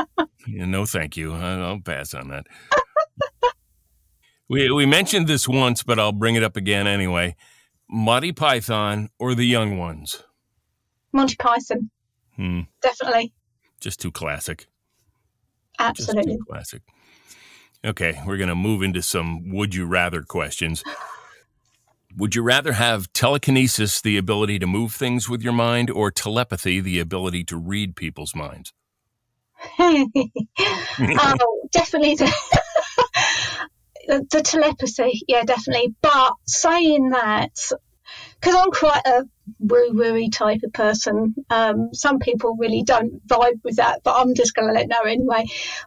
way. 0.17 0.25
Yeah, 0.47 0.65
no, 0.65 0.85
thank 0.85 1.17
you. 1.17 1.33
I'll 1.33 1.79
pass 1.81 2.13
on 2.13 2.29
that. 2.29 2.45
we 4.49 4.71
we 4.71 4.85
mentioned 4.85 5.27
this 5.27 5.47
once, 5.47 5.83
but 5.83 5.99
I'll 5.99 6.11
bring 6.11 6.35
it 6.35 6.43
up 6.43 6.55
again 6.57 6.87
anyway. 6.87 7.35
Monty 7.89 8.31
Python 8.31 9.09
or 9.19 9.35
the 9.35 9.45
Young 9.45 9.77
Ones? 9.77 10.23
Monty 11.13 11.35
Python, 11.35 11.89
Hmm. 12.35 12.61
definitely. 12.81 13.33
Just 13.79 13.99
too 13.99 14.11
classic. 14.11 14.67
Just 15.79 16.09
Absolutely. 16.09 16.37
too 16.37 16.45
classic. 16.47 16.81
Okay, 17.83 18.21
we're 18.25 18.37
going 18.37 18.49
to 18.49 18.55
move 18.55 18.83
into 18.83 19.01
some 19.01 19.49
would 19.51 19.73
you 19.73 19.85
rather 19.85 20.21
questions. 20.21 20.83
Would 22.17 22.35
you 22.35 22.43
rather 22.43 22.73
have 22.73 23.11
telekinesis, 23.13 24.01
the 24.01 24.17
ability 24.17 24.59
to 24.59 24.67
move 24.67 24.93
things 24.93 25.29
with 25.29 25.41
your 25.41 25.53
mind, 25.53 25.89
or 25.89 26.11
telepathy, 26.11 26.79
the 26.79 26.99
ability 26.99 27.43
to 27.45 27.57
read 27.57 27.95
people's 27.95 28.35
minds? 28.35 28.73
oh, 29.79 30.07
definitely 31.71 32.15
the, 32.15 32.33
the, 34.07 34.25
the 34.31 34.41
telepathy. 34.41 35.21
Yeah, 35.27 35.43
definitely. 35.43 35.95
But 36.01 36.33
saying 36.45 37.09
that, 37.09 37.71
because 38.39 38.55
I'm 38.55 38.71
quite 38.71 39.01
a 39.05 39.23
woo 39.59 39.91
woo 39.93 40.29
type 40.29 40.61
of 40.63 40.73
person. 40.73 41.35
Um, 41.49 41.93
some 41.93 42.19
people 42.19 42.55
really 42.57 42.83
don't 42.83 43.25
vibe 43.27 43.63
with 43.63 43.77
that, 43.77 44.01
but 44.03 44.15
I'm 44.15 44.35
just 44.35 44.55
going 44.55 44.67
to 44.67 44.73
let 44.73 44.87
know 44.87 45.01
anyway. 45.01 45.45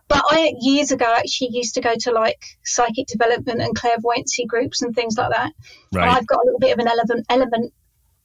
But 0.09 0.23
I 0.29 0.53
years 0.61 0.93
ago 0.93 1.07
actually 1.07 1.51
used 1.53 1.75
to 1.75 1.81
go 1.81 1.95
to 2.01 2.13
like 2.13 2.43
psychic 2.65 3.07
development 3.07 3.61
and 3.61 3.75
clairvoyancy 3.75 4.47
groups 4.47 4.83
and 4.83 4.95
things 4.95 5.17
like 5.17 5.31
that. 5.31 5.53
Right. 5.93 6.07
And 6.07 6.11
I've 6.11 6.27
got 6.27 6.41
a 6.41 6.45
little 6.45 6.61
bit 6.61 6.73
of 6.73 6.79
an 6.79 6.89
element 6.89 7.27
element 7.29 7.73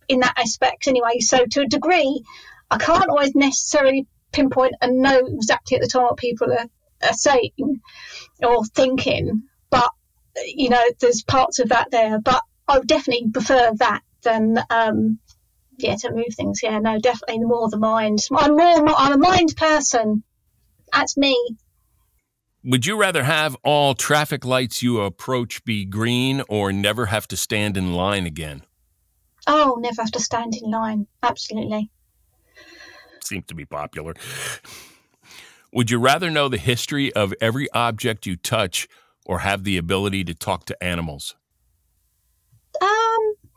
in 0.08 0.20
that 0.22 0.38
aspect 0.38 0.88
anyway. 0.88 1.20
So 1.20 1.46
to 1.46 1.62
a 1.62 1.68
degree, 1.68 2.24
I 2.70 2.78
can't 2.78 3.10
always 3.10 3.36
necessarily 3.36 4.08
pinpoint 4.32 4.76
and 4.82 5.02
know 5.02 5.20
exactly 5.26 5.78
at 5.78 5.82
the 5.82 5.88
time 5.88 6.04
what 6.04 6.18
people 6.18 6.52
are, 6.52 6.68
are 7.08 7.14
saying 7.14 7.82
or 8.44 8.66
thinking, 8.66 9.44
but 9.70 9.90
you 10.46 10.70
know, 10.70 10.84
there's 11.00 11.24
parts 11.24 11.60
of 11.60 11.70
that 11.70 11.92
there. 11.92 12.20
But 12.20 12.42
I 12.70 12.78
would 12.78 12.88
definitely 12.88 13.32
prefer 13.32 13.72
that 13.78 14.02
than 14.24 14.60
um, 14.70 15.20
yeah 15.78 15.96
to 15.96 16.12
move 16.12 16.34
things. 16.36 16.62
Yeah, 16.62 16.80
no, 16.80 17.00
definitely 17.00 17.40
more 17.40 17.70
the 17.70 17.78
mind. 17.78 18.20
I'm 18.32 18.56
more 18.56 18.96
I'm 18.96 19.14
a 19.14 19.18
mind 19.18 19.56
person. 19.58 20.24
That's 20.94 21.18
me. 21.18 21.36
Would 22.64 22.86
you 22.86 23.00
rather 23.00 23.24
have 23.24 23.56
all 23.64 23.96
traffic 23.96 24.46
lights 24.46 24.84
you 24.84 25.02
approach 25.02 25.64
be 25.64 25.86
green 25.86 26.44
or 26.50 26.74
never 26.74 27.08
have 27.08 27.28
to 27.30 27.38
stand 27.38 27.78
in 27.78 27.94
line 27.94 28.26
again? 28.26 28.64
Oh, 29.48 29.78
never 29.80 30.02
have 30.02 30.12
to 30.12 30.20
stand 30.20 30.56
in 30.62 30.70
line. 30.70 31.08
Absolutely. 31.24 31.90
Seems 33.24 33.46
to 33.48 33.56
be 33.56 33.66
popular. 33.66 34.14
Would 35.72 35.90
you 35.90 36.00
rather 36.00 36.30
know 36.30 36.50
the 36.50 36.58
history 36.58 37.14
of 37.14 37.34
every 37.40 37.72
object 37.72 38.26
you 38.26 38.36
touch 38.36 38.88
or 39.26 39.40
have 39.40 39.64
the 39.64 39.78
ability 39.78 40.24
to 40.26 40.34
talk 40.34 40.66
to 40.66 40.84
animals? 40.84 41.36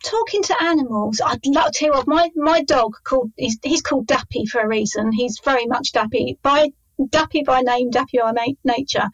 Talking 0.03 0.43
to 0.45 0.63
animals, 0.63 1.21
I'd 1.25 1.47
love 1.47 1.73
to 1.73 1.91
what, 1.91 2.07
my, 2.07 2.31
my 2.35 2.63
dog 2.63 2.95
called 3.05 3.31
he's, 3.37 3.59
he's 3.63 3.83
called 3.83 4.07
Dappy 4.07 4.49
for 4.49 4.61
a 4.61 4.69
reason. 4.69 5.13
He's 5.13 5.41
very 5.45 5.67
much 5.67 5.93
Dappy 5.93 6.39
by 6.43 6.71
Dappy 7.01 7.45
by 7.45 7.61
name, 7.61 7.91
Dappy 7.91 8.21
by 8.21 8.55
nature. 8.65 9.09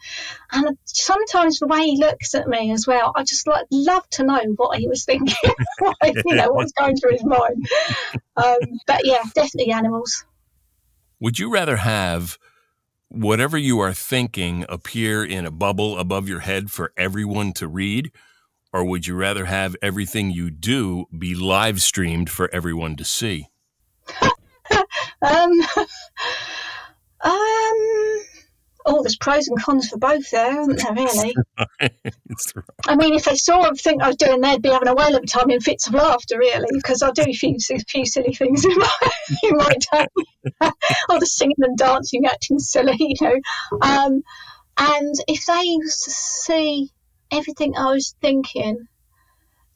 And 0.52 0.76
sometimes 0.84 1.58
the 1.58 1.66
way 1.66 1.82
he 1.82 1.96
looks 1.96 2.34
at 2.34 2.48
me 2.48 2.72
as 2.72 2.86
well, 2.86 3.12
I 3.14 3.22
just 3.24 3.46
like 3.46 3.66
love 3.70 4.08
to 4.10 4.24
know 4.24 4.40
what 4.56 4.78
he 4.78 4.88
was 4.88 5.04
thinking, 5.04 5.34
you 6.02 6.34
know, 6.34 6.52
what's 6.52 6.72
going 6.72 6.96
through 6.96 7.12
his 7.12 7.24
mind. 7.24 7.66
Um, 8.36 8.58
but 8.86 9.02
yeah, 9.04 9.22
definitely 9.34 9.72
animals. 9.72 10.24
Would 11.20 11.38
you 11.38 11.50
rather 11.50 11.76
have 11.76 12.38
whatever 13.08 13.56
you 13.56 13.80
are 13.80 13.94
thinking 13.94 14.64
appear 14.68 15.24
in 15.24 15.46
a 15.46 15.50
bubble 15.50 15.98
above 15.98 16.28
your 16.28 16.40
head 16.40 16.70
for 16.70 16.92
everyone 16.96 17.52
to 17.54 17.66
read? 17.66 18.12
Or 18.72 18.84
would 18.84 19.06
you 19.06 19.14
rather 19.14 19.46
have 19.46 19.76
everything 19.80 20.30
you 20.30 20.50
do 20.50 21.06
be 21.16 21.34
live 21.34 21.80
streamed 21.80 22.28
for 22.28 22.50
everyone 22.52 22.96
to 22.96 23.04
see? 23.04 23.48
um, 24.22 24.30
um, 27.24 27.78
oh, 28.84 29.02
there's 29.02 29.16
pros 29.16 29.48
and 29.48 29.60
cons 29.62 29.88
for 29.88 29.98
both 29.98 30.30
there, 30.30 30.60
aren't 30.60 30.82
there, 30.82 30.92
really? 30.92 31.34
I 32.86 32.96
mean, 32.96 33.14
if 33.14 33.24
they 33.24 33.36
saw 33.36 33.62
everything 33.62 34.02
I 34.02 34.08
was 34.08 34.16
doing, 34.16 34.40
they'd 34.40 34.60
be 34.60 34.68
having 34.68 34.88
a 34.88 34.94
whale 34.94 35.16
of 35.16 35.22
a 35.22 35.26
time 35.26 35.50
in 35.50 35.60
fits 35.60 35.86
of 35.86 35.94
laughter, 35.94 36.38
really, 36.38 36.68
because 36.72 37.02
I 37.02 37.10
do 37.12 37.22
a 37.22 37.32
few, 37.32 37.56
a 37.70 37.78
few 37.88 38.04
silly 38.04 38.34
things 38.34 38.64
in 38.66 38.76
my, 38.76 38.90
in 39.44 39.56
my 39.56 39.72
day. 39.92 40.06
All 41.08 41.18
the 41.18 41.26
singing 41.26 41.56
and 41.58 41.76
dancing, 41.76 42.26
acting 42.26 42.58
silly, 42.58 42.96
you 42.98 43.14
know. 43.20 43.36
Um, 43.80 44.22
and 44.76 45.14
if 45.26 45.46
they 45.46 45.62
used 45.62 46.04
to 46.04 46.10
see 46.10 46.92
everything 47.30 47.76
I 47.76 47.92
was 47.92 48.14
thinking, 48.20 48.88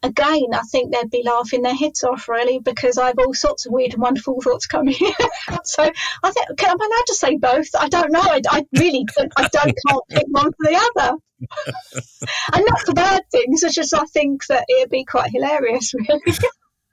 again, 0.02 0.46
I 0.52 0.62
think 0.62 0.92
they'd 0.92 1.10
be 1.10 1.22
laughing 1.24 1.62
their 1.62 1.74
heads 1.74 2.02
off 2.04 2.28
really 2.28 2.58
because 2.58 2.98
I 2.98 3.08
have 3.08 3.18
all 3.18 3.34
sorts 3.34 3.66
of 3.66 3.72
weird 3.72 3.92
and 3.92 4.02
wonderful 4.02 4.40
thoughts 4.40 4.66
coming. 4.66 4.94
so 5.64 5.90
I 6.22 6.30
think, 6.30 6.58
can 6.58 6.70
I 6.70 6.72
allowed 6.72 7.06
to 7.06 7.14
say 7.14 7.36
both? 7.36 7.68
I 7.78 7.88
don't 7.88 8.12
know. 8.12 8.20
I, 8.20 8.40
I 8.48 8.64
really, 8.78 9.06
I 9.36 9.48
don't 9.48 9.76
can't 9.86 10.08
pick 10.08 10.26
one 10.30 10.52
for 10.52 10.70
the 10.70 10.90
other. 10.96 11.16
and 12.54 12.64
not 12.68 12.80
for 12.80 12.92
bad 12.94 13.22
things. 13.30 13.62
It's 13.62 13.74
just 13.74 13.94
I 13.94 14.04
think 14.04 14.46
that 14.46 14.64
it'd 14.68 14.90
be 14.90 15.04
quite 15.04 15.30
hilarious, 15.30 15.92
really. 16.08 16.38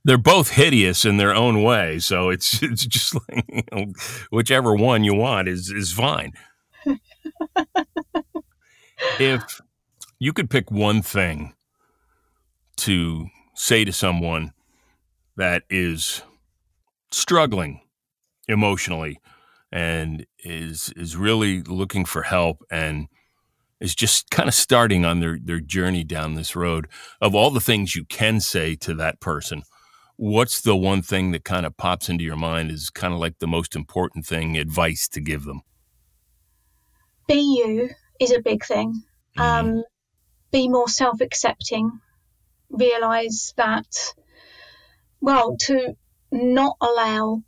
They're 0.05 0.17
both 0.17 0.51
hideous 0.51 1.05
in 1.05 1.17
their 1.17 1.35
own 1.35 1.61
way, 1.61 1.99
so 1.99 2.29
it's 2.29 2.63
it's 2.63 2.85
just 2.85 3.15
like 3.15 3.45
you 3.49 3.63
know, 3.71 3.93
whichever 4.31 4.73
one 4.73 5.03
you 5.03 5.13
want 5.13 5.47
is 5.47 5.69
is 5.69 5.91
fine. 5.91 6.31
if 9.19 9.61
you 10.19 10.33
could 10.33 10.49
pick 10.49 10.69
one 10.69 11.01
thing 11.01 11.53
to 12.77 13.27
say 13.55 13.83
to 13.83 13.91
someone 13.91 14.53
that 15.37 15.63
is 15.69 16.21
struggling 17.11 17.81
emotionally 18.47 19.19
and 19.71 20.25
is 20.39 20.91
is 20.95 21.15
really 21.15 21.61
looking 21.61 22.05
for 22.05 22.23
help 22.23 22.63
and 22.71 23.07
is 23.79 23.95
just 23.95 24.29
kind 24.29 24.49
of 24.49 24.53
starting 24.53 25.05
on 25.05 25.19
their 25.19 25.37
their 25.41 25.59
journey 25.59 26.03
down 26.03 26.35
this 26.35 26.55
road. 26.55 26.87
Of 27.21 27.33
all 27.33 27.51
the 27.51 27.61
things 27.61 27.95
you 27.95 28.05
can 28.05 28.39
say 28.39 28.75
to 28.77 28.93
that 28.95 29.19
person 29.19 29.63
what's 30.19 30.59
the 30.59 30.75
one 30.75 31.01
thing 31.01 31.31
that 31.31 31.45
kind 31.45 31.65
of 31.65 31.77
pops 31.77 32.09
into 32.09 32.25
your 32.25 32.35
mind 32.35 32.69
is 32.69 32.89
kind 32.89 33.13
of 33.13 33.21
like 33.21 33.39
the 33.39 33.47
most 33.47 33.73
important 33.73 34.25
thing 34.25 34.57
advice 34.57 35.07
to 35.07 35.21
give 35.21 35.45
them? 35.45 35.61
Be 37.25 37.35
you 37.35 37.89
is 38.19 38.33
a 38.33 38.41
big 38.41 38.65
thing. 38.65 39.01
Mm-hmm. 39.37 39.41
um, 39.41 39.83
be 40.51 40.67
more 40.67 40.87
self-accepting 40.87 41.99
realize 42.69 43.53
that, 43.57 44.13
well, 45.21 45.57
to 45.57 45.95
not 46.31 46.77
allow 46.81 47.43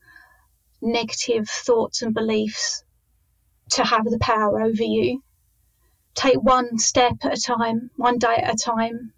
negative 0.81 1.47
thoughts 1.47 2.01
and 2.01 2.13
beliefs 2.13 2.83
to 3.71 3.83
have 3.83 4.05
the 4.05 4.19
power 4.19 4.61
over 4.61 4.83
you. 4.83 5.23
Take 6.13 6.41
one 6.41 6.77
step 6.77 7.13
at 7.23 7.37
a 7.37 7.41
time, 7.41 7.91
one 7.95 8.17
day 8.17 8.35
at 8.35 8.55
a 8.55 8.57
time. 8.57 9.13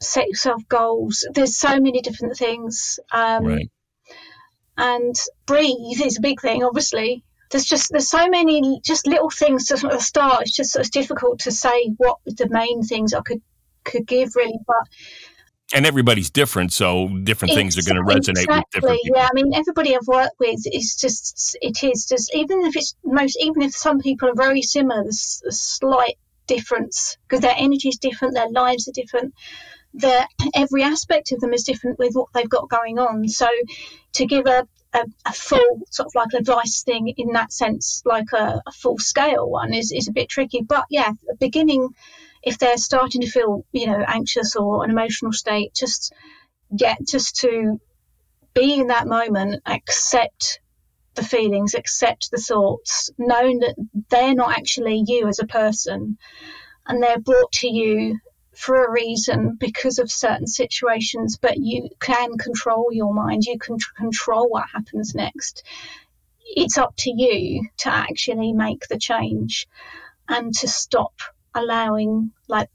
Set 0.00 0.28
yourself 0.28 0.66
goals. 0.68 1.26
There's 1.32 1.56
so 1.56 1.78
many 1.78 2.00
different 2.00 2.36
things. 2.36 2.98
Um, 3.12 3.44
right. 3.44 3.70
And 4.76 5.14
breathe 5.46 6.00
is 6.02 6.18
a 6.18 6.22
big 6.22 6.40
thing, 6.40 6.64
obviously. 6.64 7.22
There's 7.52 7.64
just 7.64 7.90
there's 7.90 8.10
so 8.10 8.28
many 8.28 8.80
just 8.84 9.06
little 9.06 9.30
things 9.30 9.68
just 9.68 9.84
at 9.84 9.92
the 9.92 10.00
start. 10.00 10.42
It's 10.42 10.56
just 10.56 10.74
it's 10.74 10.90
difficult 10.90 11.40
to 11.40 11.52
say 11.52 11.92
what 11.98 12.18
the 12.26 12.48
main 12.50 12.82
things 12.82 13.14
I 13.14 13.20
could 13.20 13.42
could 13.84 14.06
give 14.06 14.34
really 14.36 14.58
but 14.66 14.88
and 15.74 15.86
everybody's 15.86 16.30
different 16.30 16.72
so 16.72 17.08
different 17.24 17.54
things 17.54 17.78
are 17.78 17.82
going 17.82 17.96
to 17.96 18.02
resonate 18.02 18.42
exactly, 18.42 18.56
with 18.56 18.70
different 18.72 19.00
people. 19.02 19.16
yeah 19.16 19.28
i 19.30 19.34
mean 19.34 19.54
everybody 19.54 19.96
i've 19.96 20.06
worked 20.06 20.38
with 20.38 20.60
is 20.72 20.96
just 21.00 21.56
it 21.60 21.82
is 21.82 22.06
just 22.06 22.34
even 22.34 22.64
if 22.64 22.76
it's 22.76 22.94
most 23.04 23.36
even 23.40 23.62
if 23.62 23.74
some 23.74 23.98
people 23.98 24.28
are 24.28 24.34
very 24.34 24.62
similar 24.62 25.02
there's 25.02 25.42
a 25.48 25.52
slight 25.52 26.18
difference 26.46 27.16
because 27.22 27.40
their 27.40 27.54
energy 27.56 27.88
is 27.88 27.98
different 27.98 28.34
their 28.34 28.50
lives 28.50 28.88
are 28.88 28.92
different 28.92 29.32
their 29.94 30.26
every 30.54 30.82
aspect 30.82 31.32
of 31.32 31.40
them 31.40 31.52
is 31.52 31.62
different 31.62 31.98
with 31.98 32.12
what 32.14 32.28
they've 32.34 32.48
got 32.48 32.68
going 32.68 32.98
on 32.98 33.28
so 33.28 33.48
to 34.12 34.26
give 34.26 34.46
a 34.46 34.66
a, 34.94 35.06
a, 35.26 35.32
full 35.32 35.82
sort 35.90 36.06
of 36.06 36.14
like 36.14 36.32
advice 36.34 36.82
thing 36.82 37.12
in 37.16 37.32
that 37.32 37.52
sense, 37.52 38.02
like 38.04 38.32
a, 38.32 38.62
a, 38.66 38.72
full 38.72 38.98
scale 38.98 39.48
one, 39.48 39.72
is, 39.72 39.92
is 39.92 40.08
a 40.08 40.12
bit 40.12 40.28
tricky. 40.28 40.62
But 40.62 40.86
yeah, 40.90 41.12
beginning 41.40 41.88
if 42.42 42.58
they're 42.58 42.76
starting 42.76 43.20
to 43.20 43.30
feel, 43.30 43.64
you 43.72 43.86
know, 43.86 44.04
anxious 44.06 44.56
or 44.56 44.84
an 44.84 44.90
emotional 44.90 45.32
state, 45.32 45.74
just 45.74 46.12
get 46.76 46.98
just 47.06 47.36
to 47.36 47.80
be 48.54 48.74
in 48.74 48.88
that 48.88 49.06
moment, 49.06 49.62
accept 49.66 50.60
the 51.14 51.24
feelings, 51.24 51.74
accept 51.74 52.30
the 52.30 52.38
thoughts, 52.38 53.10
knowing 53.18 53.60
that 53.60 53.74
they're 54.10 54.34
not 54.34 54.56
actually 54.56 55.04
you 55.06 55.28
as 55.28 55.38
a 55.38 55.46
person 55.46 56.18
and 56.86 57.02
they're 57.02 57.18
brought 57.18 57.52
to 57.52 57.68
you 57.68 58.18
for 58.54 58.84
a 58.84 58.90
reason 58.90 59.56
because 59.58 59.98
of 59.98 60.10
certain 60.10 60.46
situations, 60.46 61.38
but 61.40 61.56
you 61.58 61.88
can 62.00 62.36
control 62.36 62.88
your 62.92 63.14
mind, 63.14 63.44
you 63.44 63.58
can 63.58 63.78
control 63.96 64.48
what 64.48 64.68
happens 64.72 65.14
next. 65.14 65.64
It's 66.44 66.76
up 66.76 66.94
to 66.98 67.10
you 67.10 67.66
to 67.78 67.88
actually 67.88 68.52
make 68.52 68.86
the 68.88 68.98
change 68.98 69.66
and 70.28 70.52
to 70.54 70.68
stop 70.68 71.14
allowing 71.54 72.32
like 72.48 72.68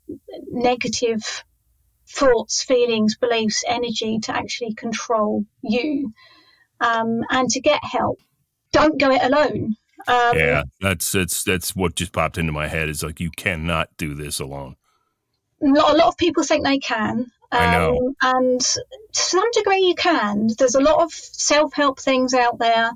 negative 0.49 1.43
thoughts, 2.07 2.63
feelings, 2.63 3.17
beliefs, 3.17 3.63
energy 3.67 4.19
to 4.19 4.35
actually 4.35 4.73
control 4.73 5.45
you 5.61 6.13
um, 6.79 7.21
and 7.29 7.49
to 7.49 7.61
get 7.61 7.83
help. 7.83 8.19
Don't 8.71 8.99
go 8.99 9.11
it 9.11 9.21
alone. 9.23 9.75
Um, 10.07 10.37
yeah, 10.37 10.63
that's 10.79 11.11
that's 11.11 11.43
that's 11.43 11.75
what 11.75 11.95
just 11.95 12.13
popped 12.13 12.37
into 12.37 12.51
my 12.51 12.67
head. 12.67 12.87
Is 12.87 13.03
like 13.03 13.19
you 13.19 13.31
cannot 13.31 13.89
do 13.97 14.13
this 14.13 14.39
alone. 14.39 14.75
A 15.61 15.67
lot 15.67 16.07
of 16.07 16.17
people 16.17 16.43
think 16.43 16.65
they 16.65 16.79
can. 16.79 17.31
Um. 17.51 17.75
Um, 17.75 18.15
and 18.21 18.59
to 18.61 18.79
some 19.13 19.49
degree, 19.51 19.79
you 19.79 19.95
can. 19.95 20.49
There's 20.57 20.75
a 20.75 20.81
lot 20.81 21.01
of 21.01 21.11
self 21.13 21.73
help 21.73 21.99
things 21.99 22.33
out 22.33 22.59
there 22.59 22.91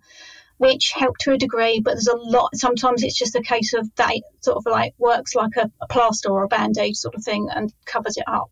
which 0.61 0.91
help 0.91 1.17
to 1.17 1.31
a 1.31 1.37
degree, 1.39 1.81
but 1.83 1.93
there's 1.93 2.07
a 2.07 2.15
lot. 2.15 2.55
Sometimes 2.55 3.01
it's 3.01 3.17
just 3.17 3.35
a 3.35 3.41
case 3.41 3.73
of 3.73 3.89
that 3.95 4.13
sort 4.41 4.57
of 4.57 4.65
like 4.67 4.93
works 4.99 5.33
like 5.33 5.55
a, 5.57 5.71
a 5.81 5.87
plaster 5.87 6.29
or 6.29 6.43
a 6.43 6.47
band 6.47 6.77
aid 6.77 6.95
sort 6.95 7.15
of 7.15 7.23
thing 7.23 7.49
and 7.49 7.73
covers 7.85 8.15
it 8.15 8.25
up. 8.27 8.51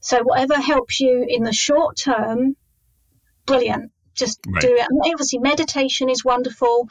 So 0.00 0.22
whatever 0.22 0.56
helps 0.60 1.00
you 1.00 1.24
in 1.26 1.44
the 1.44 1.52
short 1.54 1.96
term, 1.96 2.54
brilliant. 3.46 3.92
Just 4.14 4.40
Right. 4.46 4.60
do 4.60 4.74
it. 4.74 4.86
And 4.90 5.00
obviously, 5.06 5.38
meditation 5.38 6.10
is 6.10 6.22
wonderful. 6.22 6.90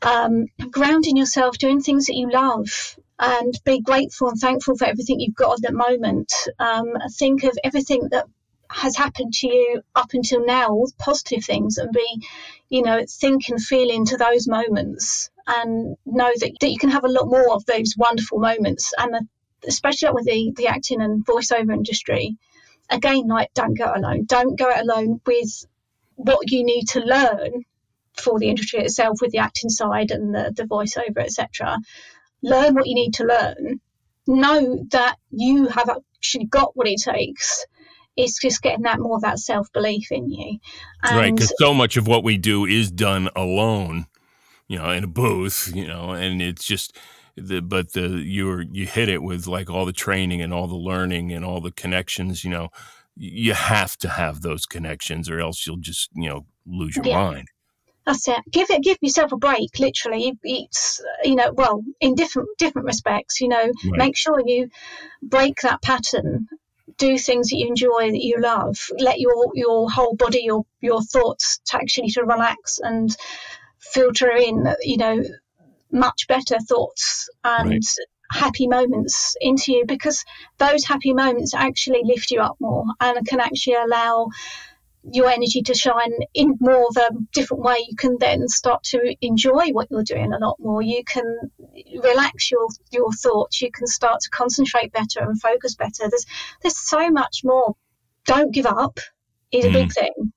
Um, 0.00 0.46
grounding 0.70 1.18
yourself, 1.18 1.58
doing 1.58 1.82
things 1.82 2.06
that 2.06 2.14
you 2.14 2.30
love, 2.30 2.98
and 3.18 3.54
be 3.64 3.80
grateful 3.80 4.28
and 4.28 4.38
thankful 4.38 4.76
for 4.76 4.84
everything 4.84 5.20
you've 5.20 5.34
got 5.34 5.54
at 5.54 5.62
the 5.62 5.72
moment. 5.72 6.32
Um, 6.58 6.94
think 7.16 7.44
of 7.44 7.58
everything 7.64 8.08
that 8.10 8.26
has 8.70 8.96
happened 8.96 9.32
to 9.32 9.48
you 9.48 9.82
up 9.94 10.12
until 10.12 10.44
now, 10.44 10.68
all 10.68 10.86
the 10.86 10.92
positive 10.98 11.44
things, 11.44 11.78
and 11.78 11.90
be, 11.92 12.22
you 12.68 12.82
know, 12.82 13.04
think 13.08 13.48
and 13.48 13.60
feel 13.60 13.90
into 13.90 14.16
those 14.16 14.46
moments, 14.46 15.30
and 15.46 15.96
know 16.04 16.30
that, 16.36 16.52
that 16.60 16.70
you 16.70 16.78
can 16.78 16.90
have 16.90 17.04
a 17.04 17.08
lot 17.08 17.26
more 17.26 17.52
of 17.52 17.64
those 17.64 17.94
wonderful 17.96 18.38
moments, 18.38 18.92
and 18.98 19.14
uh, 19.14 19.20
especially 19.66 20.10
with 20.12 20.26
the 20.26 20.52
the 20.56 20.66
acting 20.68 21.00
and 21.00 21.24
voiceover 21.24 21.72
industry. 21.72 22.36
Again, 22.90 23.26
like 23.28 23.52
don't 23.54 23.76
go 23.76 23.92
alone. 23.94 24.24
Don't 24.26 24.58
go 24.58 24.68
it 24.70 24.80
alone 24.80 25.20
with 25.26 25.66
what 26.14 26.50
you 26.50 26.64
need 26.64 26.86
to 26.88 27.00
learn 27.00 27.64
for 28.16 28.38
the 28.38 28.48
industry 28.48 28.80
itself 28.80 29.18
with 29.20 29.30
the 29.30 29.38
acting 29.38 29.70
side 29.70 30.10
and 30.10 30.34
the, 30.34 30.52
the 30.56 30.64
voiceover, 30.64 31.18
etc. 31.18 31.78
Learn 32.42 32.74
what 32.74 32.86
you 32.86 32.94
need 32.94 33.14
to 33.14 33.24
learn. 33.24 33.80
Know 34.26 34.84
that 34.90 35.16
you 35.30 35.66
have 35.68 35.88
actually 35.88 36.44
got 36.46 36.76
what 36.76 36.86
it 36.86 37.00
takes. 37.00 37.64
It's 38.16 38.40
just 38.40 38.62
getting 38.62 38.82
that 38.82 38.98
more 39.00 39.16
of 39.16 39.22
that 39.22 39.38
self 39.38 39.72
belief 39.72 40.10
in 40.10 40.30
you. 40.30 40.58
right 41.12 41.34
because 41.34 41.52
so 41.56 41.72
much 41.72 41.96
of 41.96 42.06
what 42.06 42.24
we 42.24 42.36
do 42.36 42.64
is 42.66 42.90
done 42.90 43.28
alone 43.36 44.06
you 44.66 44.78
know 44.78 44.90
in 44.90 45.04
a 45.04 45.08
booth 45.08 45.72
you 45.74 45.86
know 45.86 46.10
and 46.10 46.42
it's 46.42 46.64
just 46.64 46.96
the 47.36 47.60
but 47.60 47.92
the 47.92 48.08
you're 48.08 48.62
you 48.62 48.86
hit 48.86 49.08
it 49.08 49.22
with 49.22 49.46
like 49.46 49.70
all 49.70 49.86
the 49.86 49.92
training 49.92 50.42
and 50.42 50.52
all 50.52 50.66
the 50.66 50.74
learning 50.74 51.32
and 51.32 51.44
all 51.44 51.60
the 51.60 51.70
connections 51.70 52.44
you 52.44 52.50
know 52.50 52.68
you 53.16 53.52
have 53.54 53.96
to 53.96 54.08
have 54.08 54.42
those 54.42 54.66
connections 54.66 55.28
or 55.30 55.40
else 55.40 55.66
you'll 55.66 55.76
just 55.76 56.10
you 56.14 56.28
know 56.28 56.46
lose 56.66 56.96
your 56.96 57.06
Yeah. 57.06 57.14
mind 57.14 57.48
That's 58.08 58.26
it. 58.26 58.40
Give 58.50 58.70
it. 58.70 58.82
Give 58.82 58.96
yourself 59.02 59.32
a 59.32 59.36
break. 59.36 59.78
Literally, 59.78 60.32
it's 60.42 61.02
you 61.24 61.34
know, 61.34 61.52
well, 61.52 61.84
in 62.00 62.14
different 62.14 62.48
different 62.56 62.86
respects. 62.86 63.38
You 63.42 63.48
know, 63.48 63.70
Right. 63.84 63.98
make 63.98 64.16
sure 64.16 64.40
you 64.46 64.70
break 65.22 65.60
that 65.62 65.82
pattern. 65.82 66.48
Do 66.96 67.18
things 67.18 67.50
that 67.50 67.58
you 67.58 67.68
enjoy, 67.68 68.10
that 68.10 68.24
you 68.24 68.40
love. 68.40 68.78
Let 68.98 69.20
your 69.20 69.48
your 69.54 69.90
whole 69.90 70.16
body, 70.16 70.40
your 70.42 70.64
your 70.80 71.02
thoughts, 71.02 71.60
to 71.66 71.76
actually 71.76 72.08
to 72.12 72.22
relax 72.24 72.80
and 72.82 73.14
filter 73.78 74.30
in. 74.30 74.66
You 74.80 74.96
know, 74.96 75.22
much 75.92 76.26
better 76.28 76.58
thoughts 76.66 77.28
and 77.44 77.66
Right. 77.72 77.84
happy 78.30 78.68
moments 78.68 79.36
into 79.40 79.72
you 79.72 79.84
because 79.86 80.24
those 80.58 80.84
happy 80.84 81.14
moments 81.14 81.54
actually 81.54 82.02
lift 82.04 82.30
you 82.30 82.40
up 82.40 82.56
more 82.60 82.84
and 83.00 83.26
can 83.26 83.40
actually 83.40 83.74
allow 83.74 84.28
your 85.12 85.28
energy 85.28 85.62
to 85.62 85.74
shine 85.74 86.12
in 86.34 86.56
more 86.60 86.86
of 86.88 86.96
a 86.96 87.10
different 87.32 87.62
way. 87.62 87.76
You 87.88 87.96
can 87.96 88.16
then 88.18 88.48
start 88.48 88.82
to 88.84 89.16
enjoy 89.20 89.68
what 89.70 89.88
you're 89.90 90.02
doing 90.02 90.32
a 90.32 90.38
lot 90.38 90.56
more. 90.58 90.82
You 90.82 91.02
can 91.04 91.24
relax 92.02 92.50
your 92.50 92.68
your 92.90 93.10
thoughts. 93.12 93.60
You 93.60 93.70
can 93.70 93.86
start 93.86 94.20
to 94.20 94.30
concentrate 94.30 94.92
better 94.92 95.20
and 95.20 95.40
focus 95.40 95.74
better. 95.74 96.08
There's 96.08 96.26
there's 96.62 96.78
so 96.78 97.10
much 97.10 97.40
more. 97.44 97.76
Don't 98.26 98.52
give 98.52 98.66
up 98.66 99.00
is 99.50 99.64
a 99.64 99.70
big 99.70 99.92
thing. 99.92 100.32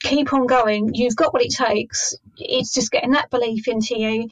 Keep 0.00 0.32
on 0.32 0.46
going. 0.46 0.94
You've 0.94 1.16
got 1.16 1.32
what 1.32 1.42
it 1.42 1.52
takes. 1.52 2.14
It's 2.36 2.72
just 2.72 2.92
getting 2.92 3.12
that 3.12 3.30
belief 3.30 3.66
into 3.66 3.98
you 3.98 4.28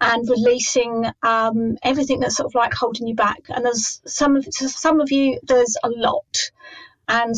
and 0.00 0.28
releasing 0.28 1.04
um, 1.22 1.76
everything 1.82 2.20
that's 2.20 2.36
sort 2.36 2.46
of 2.46 2.54
like 2.54 2.72
holding 2.72 3.06
you 3.06 3.14
back. 3.14 3.40
And 3.48 3.64
there's 3.64 4.00
some 4.06 4.36
of 4.36 4.46
some 4.52 5.00
of 5.00 5.12
you 5.12 5.38
there's 5.42 5.76
a 5.82 5.90
lot, 5.90 6.50
and 7.08 7.34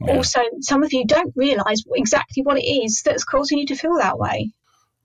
Yeah. 0.00 0.16
also 0.16 0.40
some 0.60 0.82
of 0.82 0.92
you 0.92 1.04
don't 1.06 1.32
realise 1.36 1.84
exactly 1.94 2.42
what 2.42 2.58
it 2.58 2.64
is 2.66 3.02
that's 3.02 3.24
causing 3.24 3.58
you 3.58 3.66
to 3.66 3.76
feel 3.76 3.96
that 3.98 4.18
way. 4.18 4.50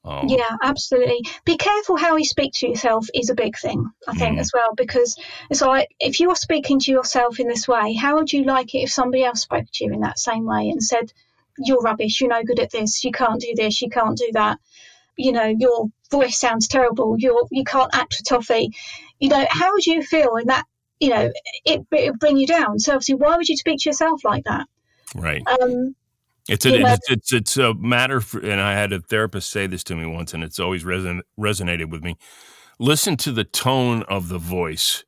oh, 0.03 0.21
Yeah, 0.27 0.55
absolutely. 0.63 1.21
Be 1.45 1.57
careful 1.57 1.97
how 1.97 2.15
you 2.17 2.25
speak 2.25 2.53
to 2.55 2.67
yourself 2.67 3.07
is 3.13 3.29
a 3.29 3.35
big 3.35 3.57
thing, 3.57 3.85
I 4.07 4.13
think, 4.15 4.37
Mm. 4.37 4.41
as 4.41 4.51
well, 4.53 4.73
because 4.75 5.15
it's 5.49 5.61
like 5.61 5.89
if 5.99 6.19
you're 6.19 6.35
speaking 6.35 6.79
to 6.79 6.91
yourself 6.91 7.39
in 7.39 7.47
this 7.47 7.67
way, 7.67 7.93
how 7.93 8.15
would 8.15 8.33
you 8.33 8.43
like 8.43 8.73
it 8.73 8.79
if 8.79 8.91
somebody 8.91 9.23
else 9.23 9.41
spoke 9.41 9.65
to 9.73 9.85
you 9.85 9.93
in 9.93 10.01
that 10.01 10.17
same 10.19 10.45
way 10.45 10.69
and 10.69 10.83
said, 10.83 11.11
You're 11.57 11.81
rubbish, 11.81 12.19
you're 12.19 12.29
no 12.29 12.43
good 12.43 12.59
at 12.59 12.71
this, 12.71 13.03
you 13.03 13.11
can't 13.11 13.39
do 13.41 13.53
this, 13.55 13.81
you 13.81 13.89
can't 13.89 14.17
do 14.17 14.29
that, 14.33 14.57
you 15.17 15.31
know, 15.31 15.45
your 15.45 15.87
voice 16.09 16.39
sounds 16.39 16.67
terrible, 16.67 17.15
you're 17.19 17.45
you 17.51 17.63
can't 17.63 17.93
act 17.93 18.15
for 18.15 18.23
toffee. 18.23 18.71
You 19.19 19.29
know, 19.29 19.45
how 19.49 19.71
would 19.73 19.85
you 19.85 20.01
feel 20.01 20.37
in 20.37 20.47
that 20.47 20.65
you 21.01 21.09
know, 21.09 21.29
it 21.65 22.19
bring 22.19 22.37
you 22.37 22.47
down. 22.47 22.79
So 22.79 22.93
obviously 22.93 23.15
why 23.15 23.35
would 23.35 23.49
you 23.49 23.57
speak 23.57 23.79
to 23.81 23.89
yourself 23.89 24.23
like 24.23 24.45
that? 24.45 24.67
right 25.15 25.43
Um 25.61 25.95
It's 26.49 26.65
a, 26.65 26.73
it's, 26.73 27.09
it's 27.09 27.33
it's 27.33 27.57
a 27.57 27.73
matter, 27.75 28.19
for, 28.19 28.39
and 28.39 28.59
I 28.59 28.73
had 28.73 28.91
a 28.93 28.99
therapist 28.99 29.51
say 29.51 29.67
this 29.67 29.83
to 29.85 29.95
me 29.95 30.05
once, 30.05 30.33
and 30.33 30.43
it's 30.43 30.59
always 30.59 30.83
reson, 30.83 31.21
resonated 31.39 31.91
with 31.91 32.03
me. 32.03 32.15
Listen 32.79 33.15
to 33.17 33.31
the 33.31 33.43
tone 33.43 34.03
of 34.03 34.27
the 34.27 34.39
voice 34.39 35.05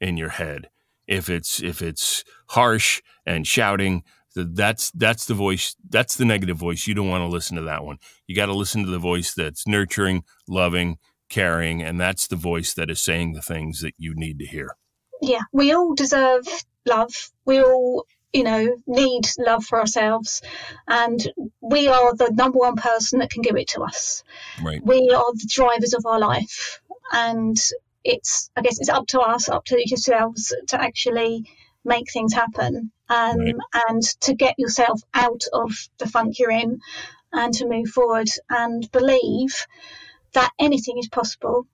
in 0.00 0.16
your 0.16 0.30
head. 0.30 0.70
If 1.08 1.28
it's 1.28 1.60
if 1.60 1.82
it's 1.82 2.24
harsh 2.50 3.02
and 3.26 3.46
shouting, 3.46 4.04
that's 4.36 4.92
that's 4.92 5.26
the 5.26 5.34
voice. 5.34 5.74
That's 5.88 6.14
the 6.16 6.24
negative 6.24 6.56
voice. 6.56 6.86
You 6.86 6.94
don't 6.94 7.08
want 7.08 7.22
to 7.22 7.26
listen 7.26 7.56
to 7.56 7.62
that 7.64 7.84
one. 7.84 7.98
You 8.28 8.36
got 8.36 8.46
to 8.46 8.54
listen 8.54 8.84
to 8.84 8.90
the 8.90 8.98
voice 8.98 9.34
that's 9.34 9.66
nurturing, 9.66 10.22
loving, 10.46 10.98
caring, 11.28 11.82
and 11.82 12.00
that's 12.00 12.28
the 12.28 12.36
voice 12.36 12.72
that 12.74 12.90
is 12.90 13.02
saying 13.02 13.32
the 13.32 13.42
things 13.42 13.80
that 13.80 13.94
you 13.98 14.14
need 14.14 14.38
to 14.38 14.46
hear. 14.46 14.76
Yeah, 15.20 15.42
we 15.52 15.72
all 15.72 15.94
deserve 15.94 16.46
love. 16.86 17.30
We 17.44 17.62
all, 17.62 18.06
you 18.32 18.44
know, 18.44 18.76
need 18.86 19.24
love 19.38 19.64
for 19.64 19.80
ourselves. 19.80 20.42
And 20.88 21.20
we 21.60 21.88
are 21.88 22.14
the 22.14 22.30
number 22.30 22.58
one 22.58 22.76
person 22.76 23.18
that 23.20 23.30
can 23.30 23.42
give 23.42 23.56
it 23.56 23.68
to 23.68 23.82
us. 23.82 24.24
Right. 24.62 24.84
We 24.84 25.10
are 25.10 25.32
the 25.32 25.48
drivers 25.52 25.94
of 25.94 26.06
our 26.06 26.18
life. 26.18 26.80
And 27.12 27.56
it's, 28.04 28.50
I 28.56 28.62
guess, 28.62 28.78
it's 28.80 28.88
up 28.88 29.06
to 29.08 29.20
us, 29.20 29.48
up 29.48 29.64
to 29.66 29.82
yourselves 29.84 30.54
to 30.68 30.80
actually 30.80 31.44
make 31.84 32.10
things 32.12 32.32
happen 32.32 32.92
um, 33.08 33.38
Right. 33.38 33.54
and 33.88 34.02
to 34.20 34.34
get 34.34 34.54
yourself 34.58 35.00
out 35.14 35.42
of 35.52 35.72
the 35.98 36.06
funk 36.06 36.38
you're 36.38 36.50
in 36.50 36.78
and 37.32 37.54
to 37.54 37.68
move 37.68 37.88
forward 37.88 38.28
and 38.48 38.90
believe 38.92 39.66
that 40.32 40.50
anything 40.58 40.98
is 40.98 41.08
possible 41.08 41.66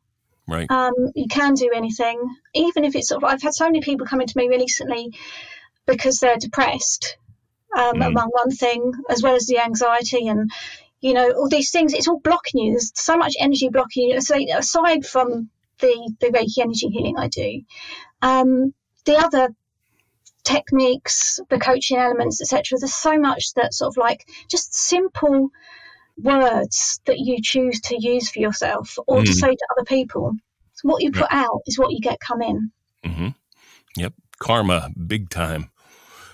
Right. 0.49 0.71
um, 0.71 0.95
you 1.15 1.27
can 1.29 1.55
do 1.55 1.71
anything, 1.75 2.21
even 2.55 2.85
if 2.85 2.95
it's 2.95 3.09
sort 3.09 3.23
of. 3.23 3.29
I've 3.31 3.43
had 3.43 3.55
so 3.55 3.67
many 3.67 3.81
people 3.81 4.07
coming 4.07 4.27
to 4.27 4.39
me 4.39 4.49
recently 4.49 5.13
because 5.87 6.19
they're 6.19 6.37
depressed, 6.37 7.17
um, 7.77 7.97
Mm. 7.97 8.07
among 8.09 8.29
one 8.31 8.51
thing, 8.51 8.93
as 9.11 9.23
well 9.23 9.35
as 9.35 9.47
the 9.47 9.59
anxiety 9.59 10.29
and 10.29 10.51
you 11.01 11.15
know 11.15 11.31
all 11.33 11.49
these 11.49 11.71
things. 11.71 11.93
It's 11.93 12.09
all 12.09 12.21
blocking 12.21 12.63
you. 12.63 12.73
There's 12.73 12.93
so 12.95 13.17
much 13.17 13.35
energy 13.39 13.69
blocking 13.69 14.09
you. 14.11 14.21
So 14.21 14.37
aside 14.57 15.05
from 15.07 15.51
the 15.81 16.15
the 16.21 16.29
Reiki 16.29 16.59
energy 16.59 16.89
healing 16.89 17.17
I 17.19 17.29
do, 17.29 17.63
um, 18.23 18.75
the 19.05 19.17
other 19.17 19.49
techniques, 20.45 21.41
the 21.51 21.59
coaching 21.59 21.99
elements, 21.99 22.41
etc. 22.41 22.79
There's 22.79 22.95
so 22.95 23.19
much 23.19 23.53
that 23.55 23.75
sort 23.75 23.89
of 23.93 23.97
like 23.97 24.27
just 24.49 24.75
simple 24.75 25.51
words 26.19 27.01
that 27.07 27.19
you 27.19 27.39
choose 27.43 27.81
to 27.83 27.97
use 27.99 28.31
for 28.31 28.41
yourself 28.41 28.99
or 29.07 29.23
to 29.23 29.31
Mhm. 29.31 29.35
say 29.35 29.49
to 29.49 29.67
other 29.77 29.85
people. 29.85 30.33
So 30.75 30.89
what 30.89 31.03
you 31.03 31.13
put 31.13 31.33
out 31.33 31.63
is 31.67 31.79
what 31.79 31.93
you 31.93 32.01
get 32.01 32.19
come 32.21 32.43
in. 32.43 32.71
Mm-hmm. 33.05 33.29
Yep. 33.97 34.13
Karma, 34.39 34.91
big 35.07 35.31
time. 35.31 35.71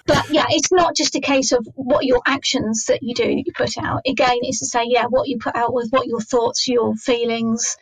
But 0.06 0.26
yeah, 0.30 0.46
it's 0.50 0.72
not 0.72 0.96
just 0.96 1.14
a 1.14 1.20
case 1.20 1.52
of 1.52 1.66
what 1.74 2.04
your 2.04 2.20
actions 2.26 2.86
that 2.86 3.02
you 3.02 3.14
do, 3.14 3.28
you 3.28 3.52
put 3.54 3.78
out. 3.78 4.00
Again, 4.06 4.38
it's 4.42 4.58
to 4.58 4.66
say, 4.66 4.84
yeah, 4.86 5.06
what 5.06 5.28
you 5.28 5.38
put 5.38 5.54
out 5.54 5.72
with 5.72 5.90
what 5.90 6.08
your 6.08 6.20
thoughts, 6.20 6.66
your 6.66 6.96
feelings, 6.96 7.76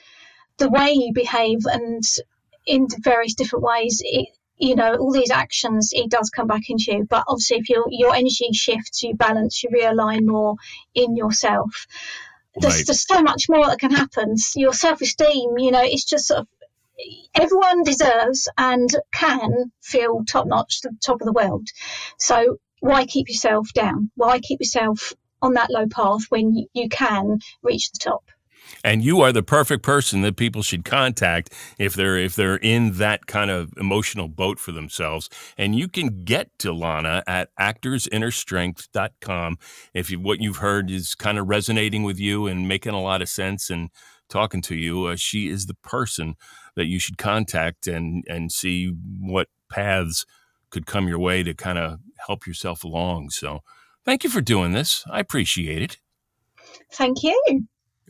the 0.59 0.69
way 0.69 0.93
you 0.93 1.13
behave, 1.15 1.61
and 1.65 2.05
in 2.67 2.89
various 2.99 3.35
different 3.35 3.65
ways. 3.65 4.03
It, 4.05 4.29
you 4.61 4.77
know, 4.77 4.95
all 4.97 5.13
these 5.13 5.31
actions, 5.31 5.91
it 5.93 6.11
does 6.11 6.31
come 6.31 6.47
back 6.47 6.69
into 6.69 6.93
you. 6.93 7.07
But 7.09 7.25
obviously, 7.27 7.59
if 7.59 7.69
your 7.69 7.87
your 7.91 8.15
energy 8.15 8.49
shifts, 8.53 9.03
you 9.03 9.15
balance, 9.15 9.63
you 9.63 9.71
realign 9.71 10.27
more 10.27 10.57
in 10.95 11.17
yourself. 11.17 11.87
There's, 12.57 12.75
Right. 12.75 12.87
there's 12.87 13.07
so 13.07 13.23
much 13.23 13.49
more 13.49 13.67
that 13.67 13.79
can 13.79 13.93
happen. 13.93 14.37
Your 14.57 14.73
self 14.73 15.01
esteem, 15.01 15.59
you 15.59 15.71
know, 15.71 15.83
it's 15.83 16.05
just 16.05 16.27
sort 16.27 16.41
of 16.41 16.49
everyone 17.35 17.83
deserves 17.85 18.49
and 18.59 18.95
can 19.13 19.73
feel 19.81 20.25
top 20.25 20.47
notch, 20.47 20.81
the 20.83 20.95
top 21.03 21.21
of 21.21 21.27
the 21.27 21.33
world. 21.33 21.69
So 22.19 22.59
why 22.81 23.07
keep 23.07 23.29
yourself 23.29 23.73
down? 23.73 24.11
Why 24.17 24.41
keep 24.41 24.61
yourself 24.61 25.13
on 25.43 25.55
that 25.55 25.71
low 25.71 25.87
path 25.87 26.25
when 26.29 26.67
you 26.73 26.89
can 26.89 27.39
reach 27.63 27.91
the 27.93 27.99
top? 27.99 28.25
And 28.85 29.03
you 29.03 29.21
are 29.21 29.33
the 29.33 29.43
perfect 29.43 29.83
person 29.83 30.23
that 30.23 30.37
people 30.37 30.63
should 30.63 30.85
contact 30.85 31.53
if 31.79 31.95
they're 31.95 32.19
if 32.19 32.37
they're 32.37 32.57
in 32.57 32.93
that 32.93 33.27
kind 33.27 33.51
of 33.51 33.73
emotional 33.77 34.29
boat 34.29 34.59
for 34.59 34.73
themselves 34.73 35.29
and 35.59 35.75
you 35.75 35.89
can 35.89 36.25
get 36.25 36.51
to 36.59 36.73
lana 36.73 37.23
at 37.27 37.55
actorsinnerstrength.com 37.57 39.59
if 39.95 40.11
you, 40.11 40.21
what 40.21 40.41
you've 40.41 40.59
heard 40.59 40.91
is 40.91 41.15
kind 41.15 41.39
of 41.39 41.49
resonating 41.49 42.03
with 42.03 42.19
you 42.19 42.47
and 42.47 42.69
making 42.69 42.93
a 42.93 43.03
lot 43.03 43.23
of 43.23 43.29
sense 43.29 43.71
and 43.71 43.91
talking 44.29 44.63
to 44.63 44.77
you 44.77 45.07
uh, 45.07 45.17
she 45.17 45.49
is 45.49 45.67
the 45.67 45.75
person 45.75 46.35
that 46.77 46.87
you 46.87 46.99
should 46.99 47.19
contact 47.19 47.87
and 47.87 48.25
and 48.29 48.53
see 48.53 48.93
what 49.21 49.49
paths 49.71 50.25
could 50.71 50.87
come 50.87 51.09
your 51.09 51.19
way 51.19 51.43
to 51.43 51.55
kind 51.55 51.79
of 51.79 51.99
help 52.27 52.47
yourself 52.47 52.85
along. 52.85 53.31
So 53.31 53.61
thank 54.05 54.25
you 54.25 54.31
for 54.31 54.41
doing 54.41 54.73
this. 54.73 55.05
I 55.11 55.21
appreciate 55.21 55.83
it. 55.83 55.99
Thank 56.93 57.23
you. 57.23 57.67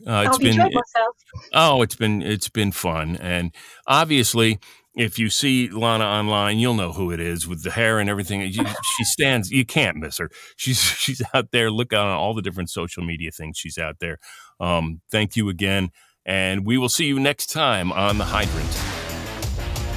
Uh, 0.07 0.23
it's 0.27 0.35
I've 0.35 0.39
been 0.39 0.47
enjoyed 0.49 0.73
myself. 0.73 1.15
oh, 1.53 1.81
it's 1.81 1.95
been 1.95 2.21
it's 2.21 2.49
been 2.49 2.71
fun, 2.71 3.17
and 3.17 3.53
obviously, 3.87 4.59
if 4.95 5.17
you 5.19 5.29
see 5.29 5.69
Lana 5.69 6.03
online, 6.05 6.59
you'll 6.59 6.73
know 6.73 6.91
who 6.93 7.11
it 7.11 7.19
is 7.19 7.47
with 7.47 7.63
the 7.63 7.71
hair 7.71 7.99
and 7.99 8.09
everything. 8.09 8.41
You- 8.41 8.65
she 8.97 9.03
stands. 9.03 9.49
You 9.51 9.65
can't 9.65 9.97
miss 9.97 10.17
her. 10.17 10.29
She's 10.57 10.79
she's 10.97 11.21
out 11.33 11.51
there. 11.51 11.71
Look 11.71 11.93
on 11.93 12.07
all 12.07 12.33
the 12.33 12.41
different 12.41 12.69
social 12.69 13.03
media 13.03 13.31
things. 13.31 13.57
She's 13.57 13.77
out 13.77 13.97
there. 13.99 14.17
Um, 14.59 15.01
thank 15.11 15.35
you 15.35 15.49
again, 15.49 15.89
and 16.25 16.65
we 16.65 16.77
will 16.77 16.89
see 16.89 17.05
you 17.05 17.19
next 17.19 17.47
time 17.47 17.91
on 17.91 18.17
the 18.17 18.25
Hydrant. 18.25 18.69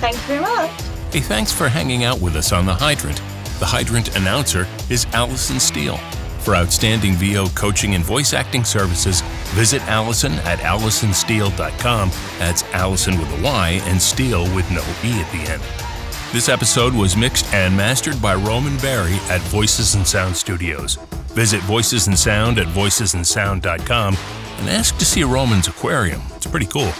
Thank 0.00 0.16
you 0.16 0.22
very 0.22 0.40
much. 0.40 0.70
Hey, 1.12 1.20
thanks 1.20 1.52
for 1.52 1.68
hanging 1.68 2.04
out 2.04 2.20
with 2.20 2.34
us 2.36 2.52
on 2.52 2.66
The 2.66 2.74
Hydrant. 2.74 3.18
The 3.60 3.66
Hydrant 3.66 4.16
announcer 4.16 4.66
is 4.90 5.06
Allison 5.12 5.60
Steele. 5.60 5.98
For 6.44 6.54
outstanding 6.54 7.14
VO 7.14 7.46
coaching 7.54 7.94
and 7.94 8.04
voice 8.04 8.34
acting 8.34 8.64
services, 8.64 9.22
visit 9.54 9.80
Alyson 9.82 10.32
at 10.44 10.58
AlysonSteel.com. 10.58 12.10
That's 12.38 12.62
Alyson 12.64 13.18
with 13.18 13.40
a 13.40 13.42
Y 13.42 13.80
and 13.84 14.00
Steel 14.00 14.42
with 14.54 14.70
no 14.70 14.82
E 15.02 15.18
at 15.22 15.32
the 15.32 15.50
end. 15.50 15.62
This 16.34 16.50
episode 16.50 16.92
was 16.92 17.16
mixed 17.16 17.50
and 17.54 17.74
mastered 17.74 18.20
by 18.20 18.34
Roman 18.34 18.76
Barry 18.78 19.14
at 19.30 19.40
Voices 19.42 19.94
and 19.94 20.06
Sound 20.06 20.36
Studios. 20.36 20.96
Visit 21.28 21.62
Voices 21.62 22.08
and 22.08 22.18
Sound 22.18 22.58
at 22.58 22.66
voicesandsound.com 22.66 24.14
and 24.58 24.68
ask 24.68 24.98
to 24.98 25.06
see 25.06 25.24
Roman's 25.24 25.68
aquarium. 25.68 26.20
It's 26.36 26.46
pretty 26.46 26.66
cool. 26.66 26.92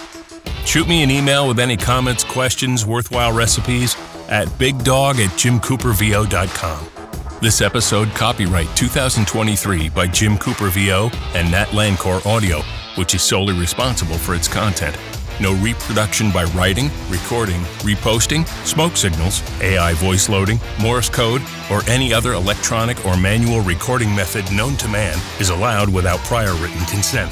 Shoot 0.65 0.87
me 0.87 1.03
an 1.03 1.11
email 1.11 1.47
with 1.47 1.59
any 1.59 1.77
comments, 1.77 2.23
questions, 2.23 2.83
worthwhile 2.83 3.31
recipes 3.31 3.95
at 4.27 4.47
bigdog 4.57 5.23
at 5.23 5.29
jimcoopervo.com. 5.37 6.94
This 7.41 7.59
episode 7.59 8.09
copyright 8.11 8.73
2023 8.77 9.89
by 9.89 10.07
Jim 10.07 10.37
Cooper 10.37 10.69
VO 10.69 11.11
and 11.33 11.51
Nat 11.51 11.67
Lancor 11.67 12.25
Audio, 12.25 12.61
which 12.95 13.13
is 13.13 13.21
solely 13.21 13.53
responsible 13.53 14.17
for 14.17 14.33
its 14.35 14.47
content. 14.47 14.97
No 15.41 15.53
reproduction 15.55 16.31
by 16.31 16.45
writing, 16.45 16.89
recording, 17.09 17.59
reposting, 17.83 18.47
smoke 18.65 18.95
signals, 18.95 19.43
AI 19.61 19.93
voice 19.95 20.29
loading, 20.29 20.61
Morse 20.79 21.09
code, 21.09 21.41
or 21.69 21.81
any 21.87 22.13
other 22.13 22.33
electronic 22.33 23.05
or 23.05 23.17
manual 23.17 23.59
recording 23.59 24.15
method 24.15 24.49
known 24.51 24.77
to 24.77 24.87
man 24.87 25.19
is 25.39 25.49
allowed 25.49 25.89
without 25.93 26.19
prior 26.19 26.53
written 26.53 26.85
consent. 26.85 27.31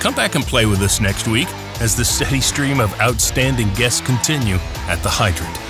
Come 0.00 0.14
back 0.14 0.34
and 0.34 0.44
play 0.44 0.66
with 0.66 0.80
us 0.80 1.00
next 1.00 1.28
week 1.28 1.48
as 1.80 1.94
the 1.94 2.04
steady 2.04 2.40
stream 2.40 2.80
of 2.80 2.92
outstanding 3.00 3.72
guests 3.74 4.00
continue 4.00 4.56
at 4.88 5.00
the 5.04 5.08
Hydrant. 5.08 5.69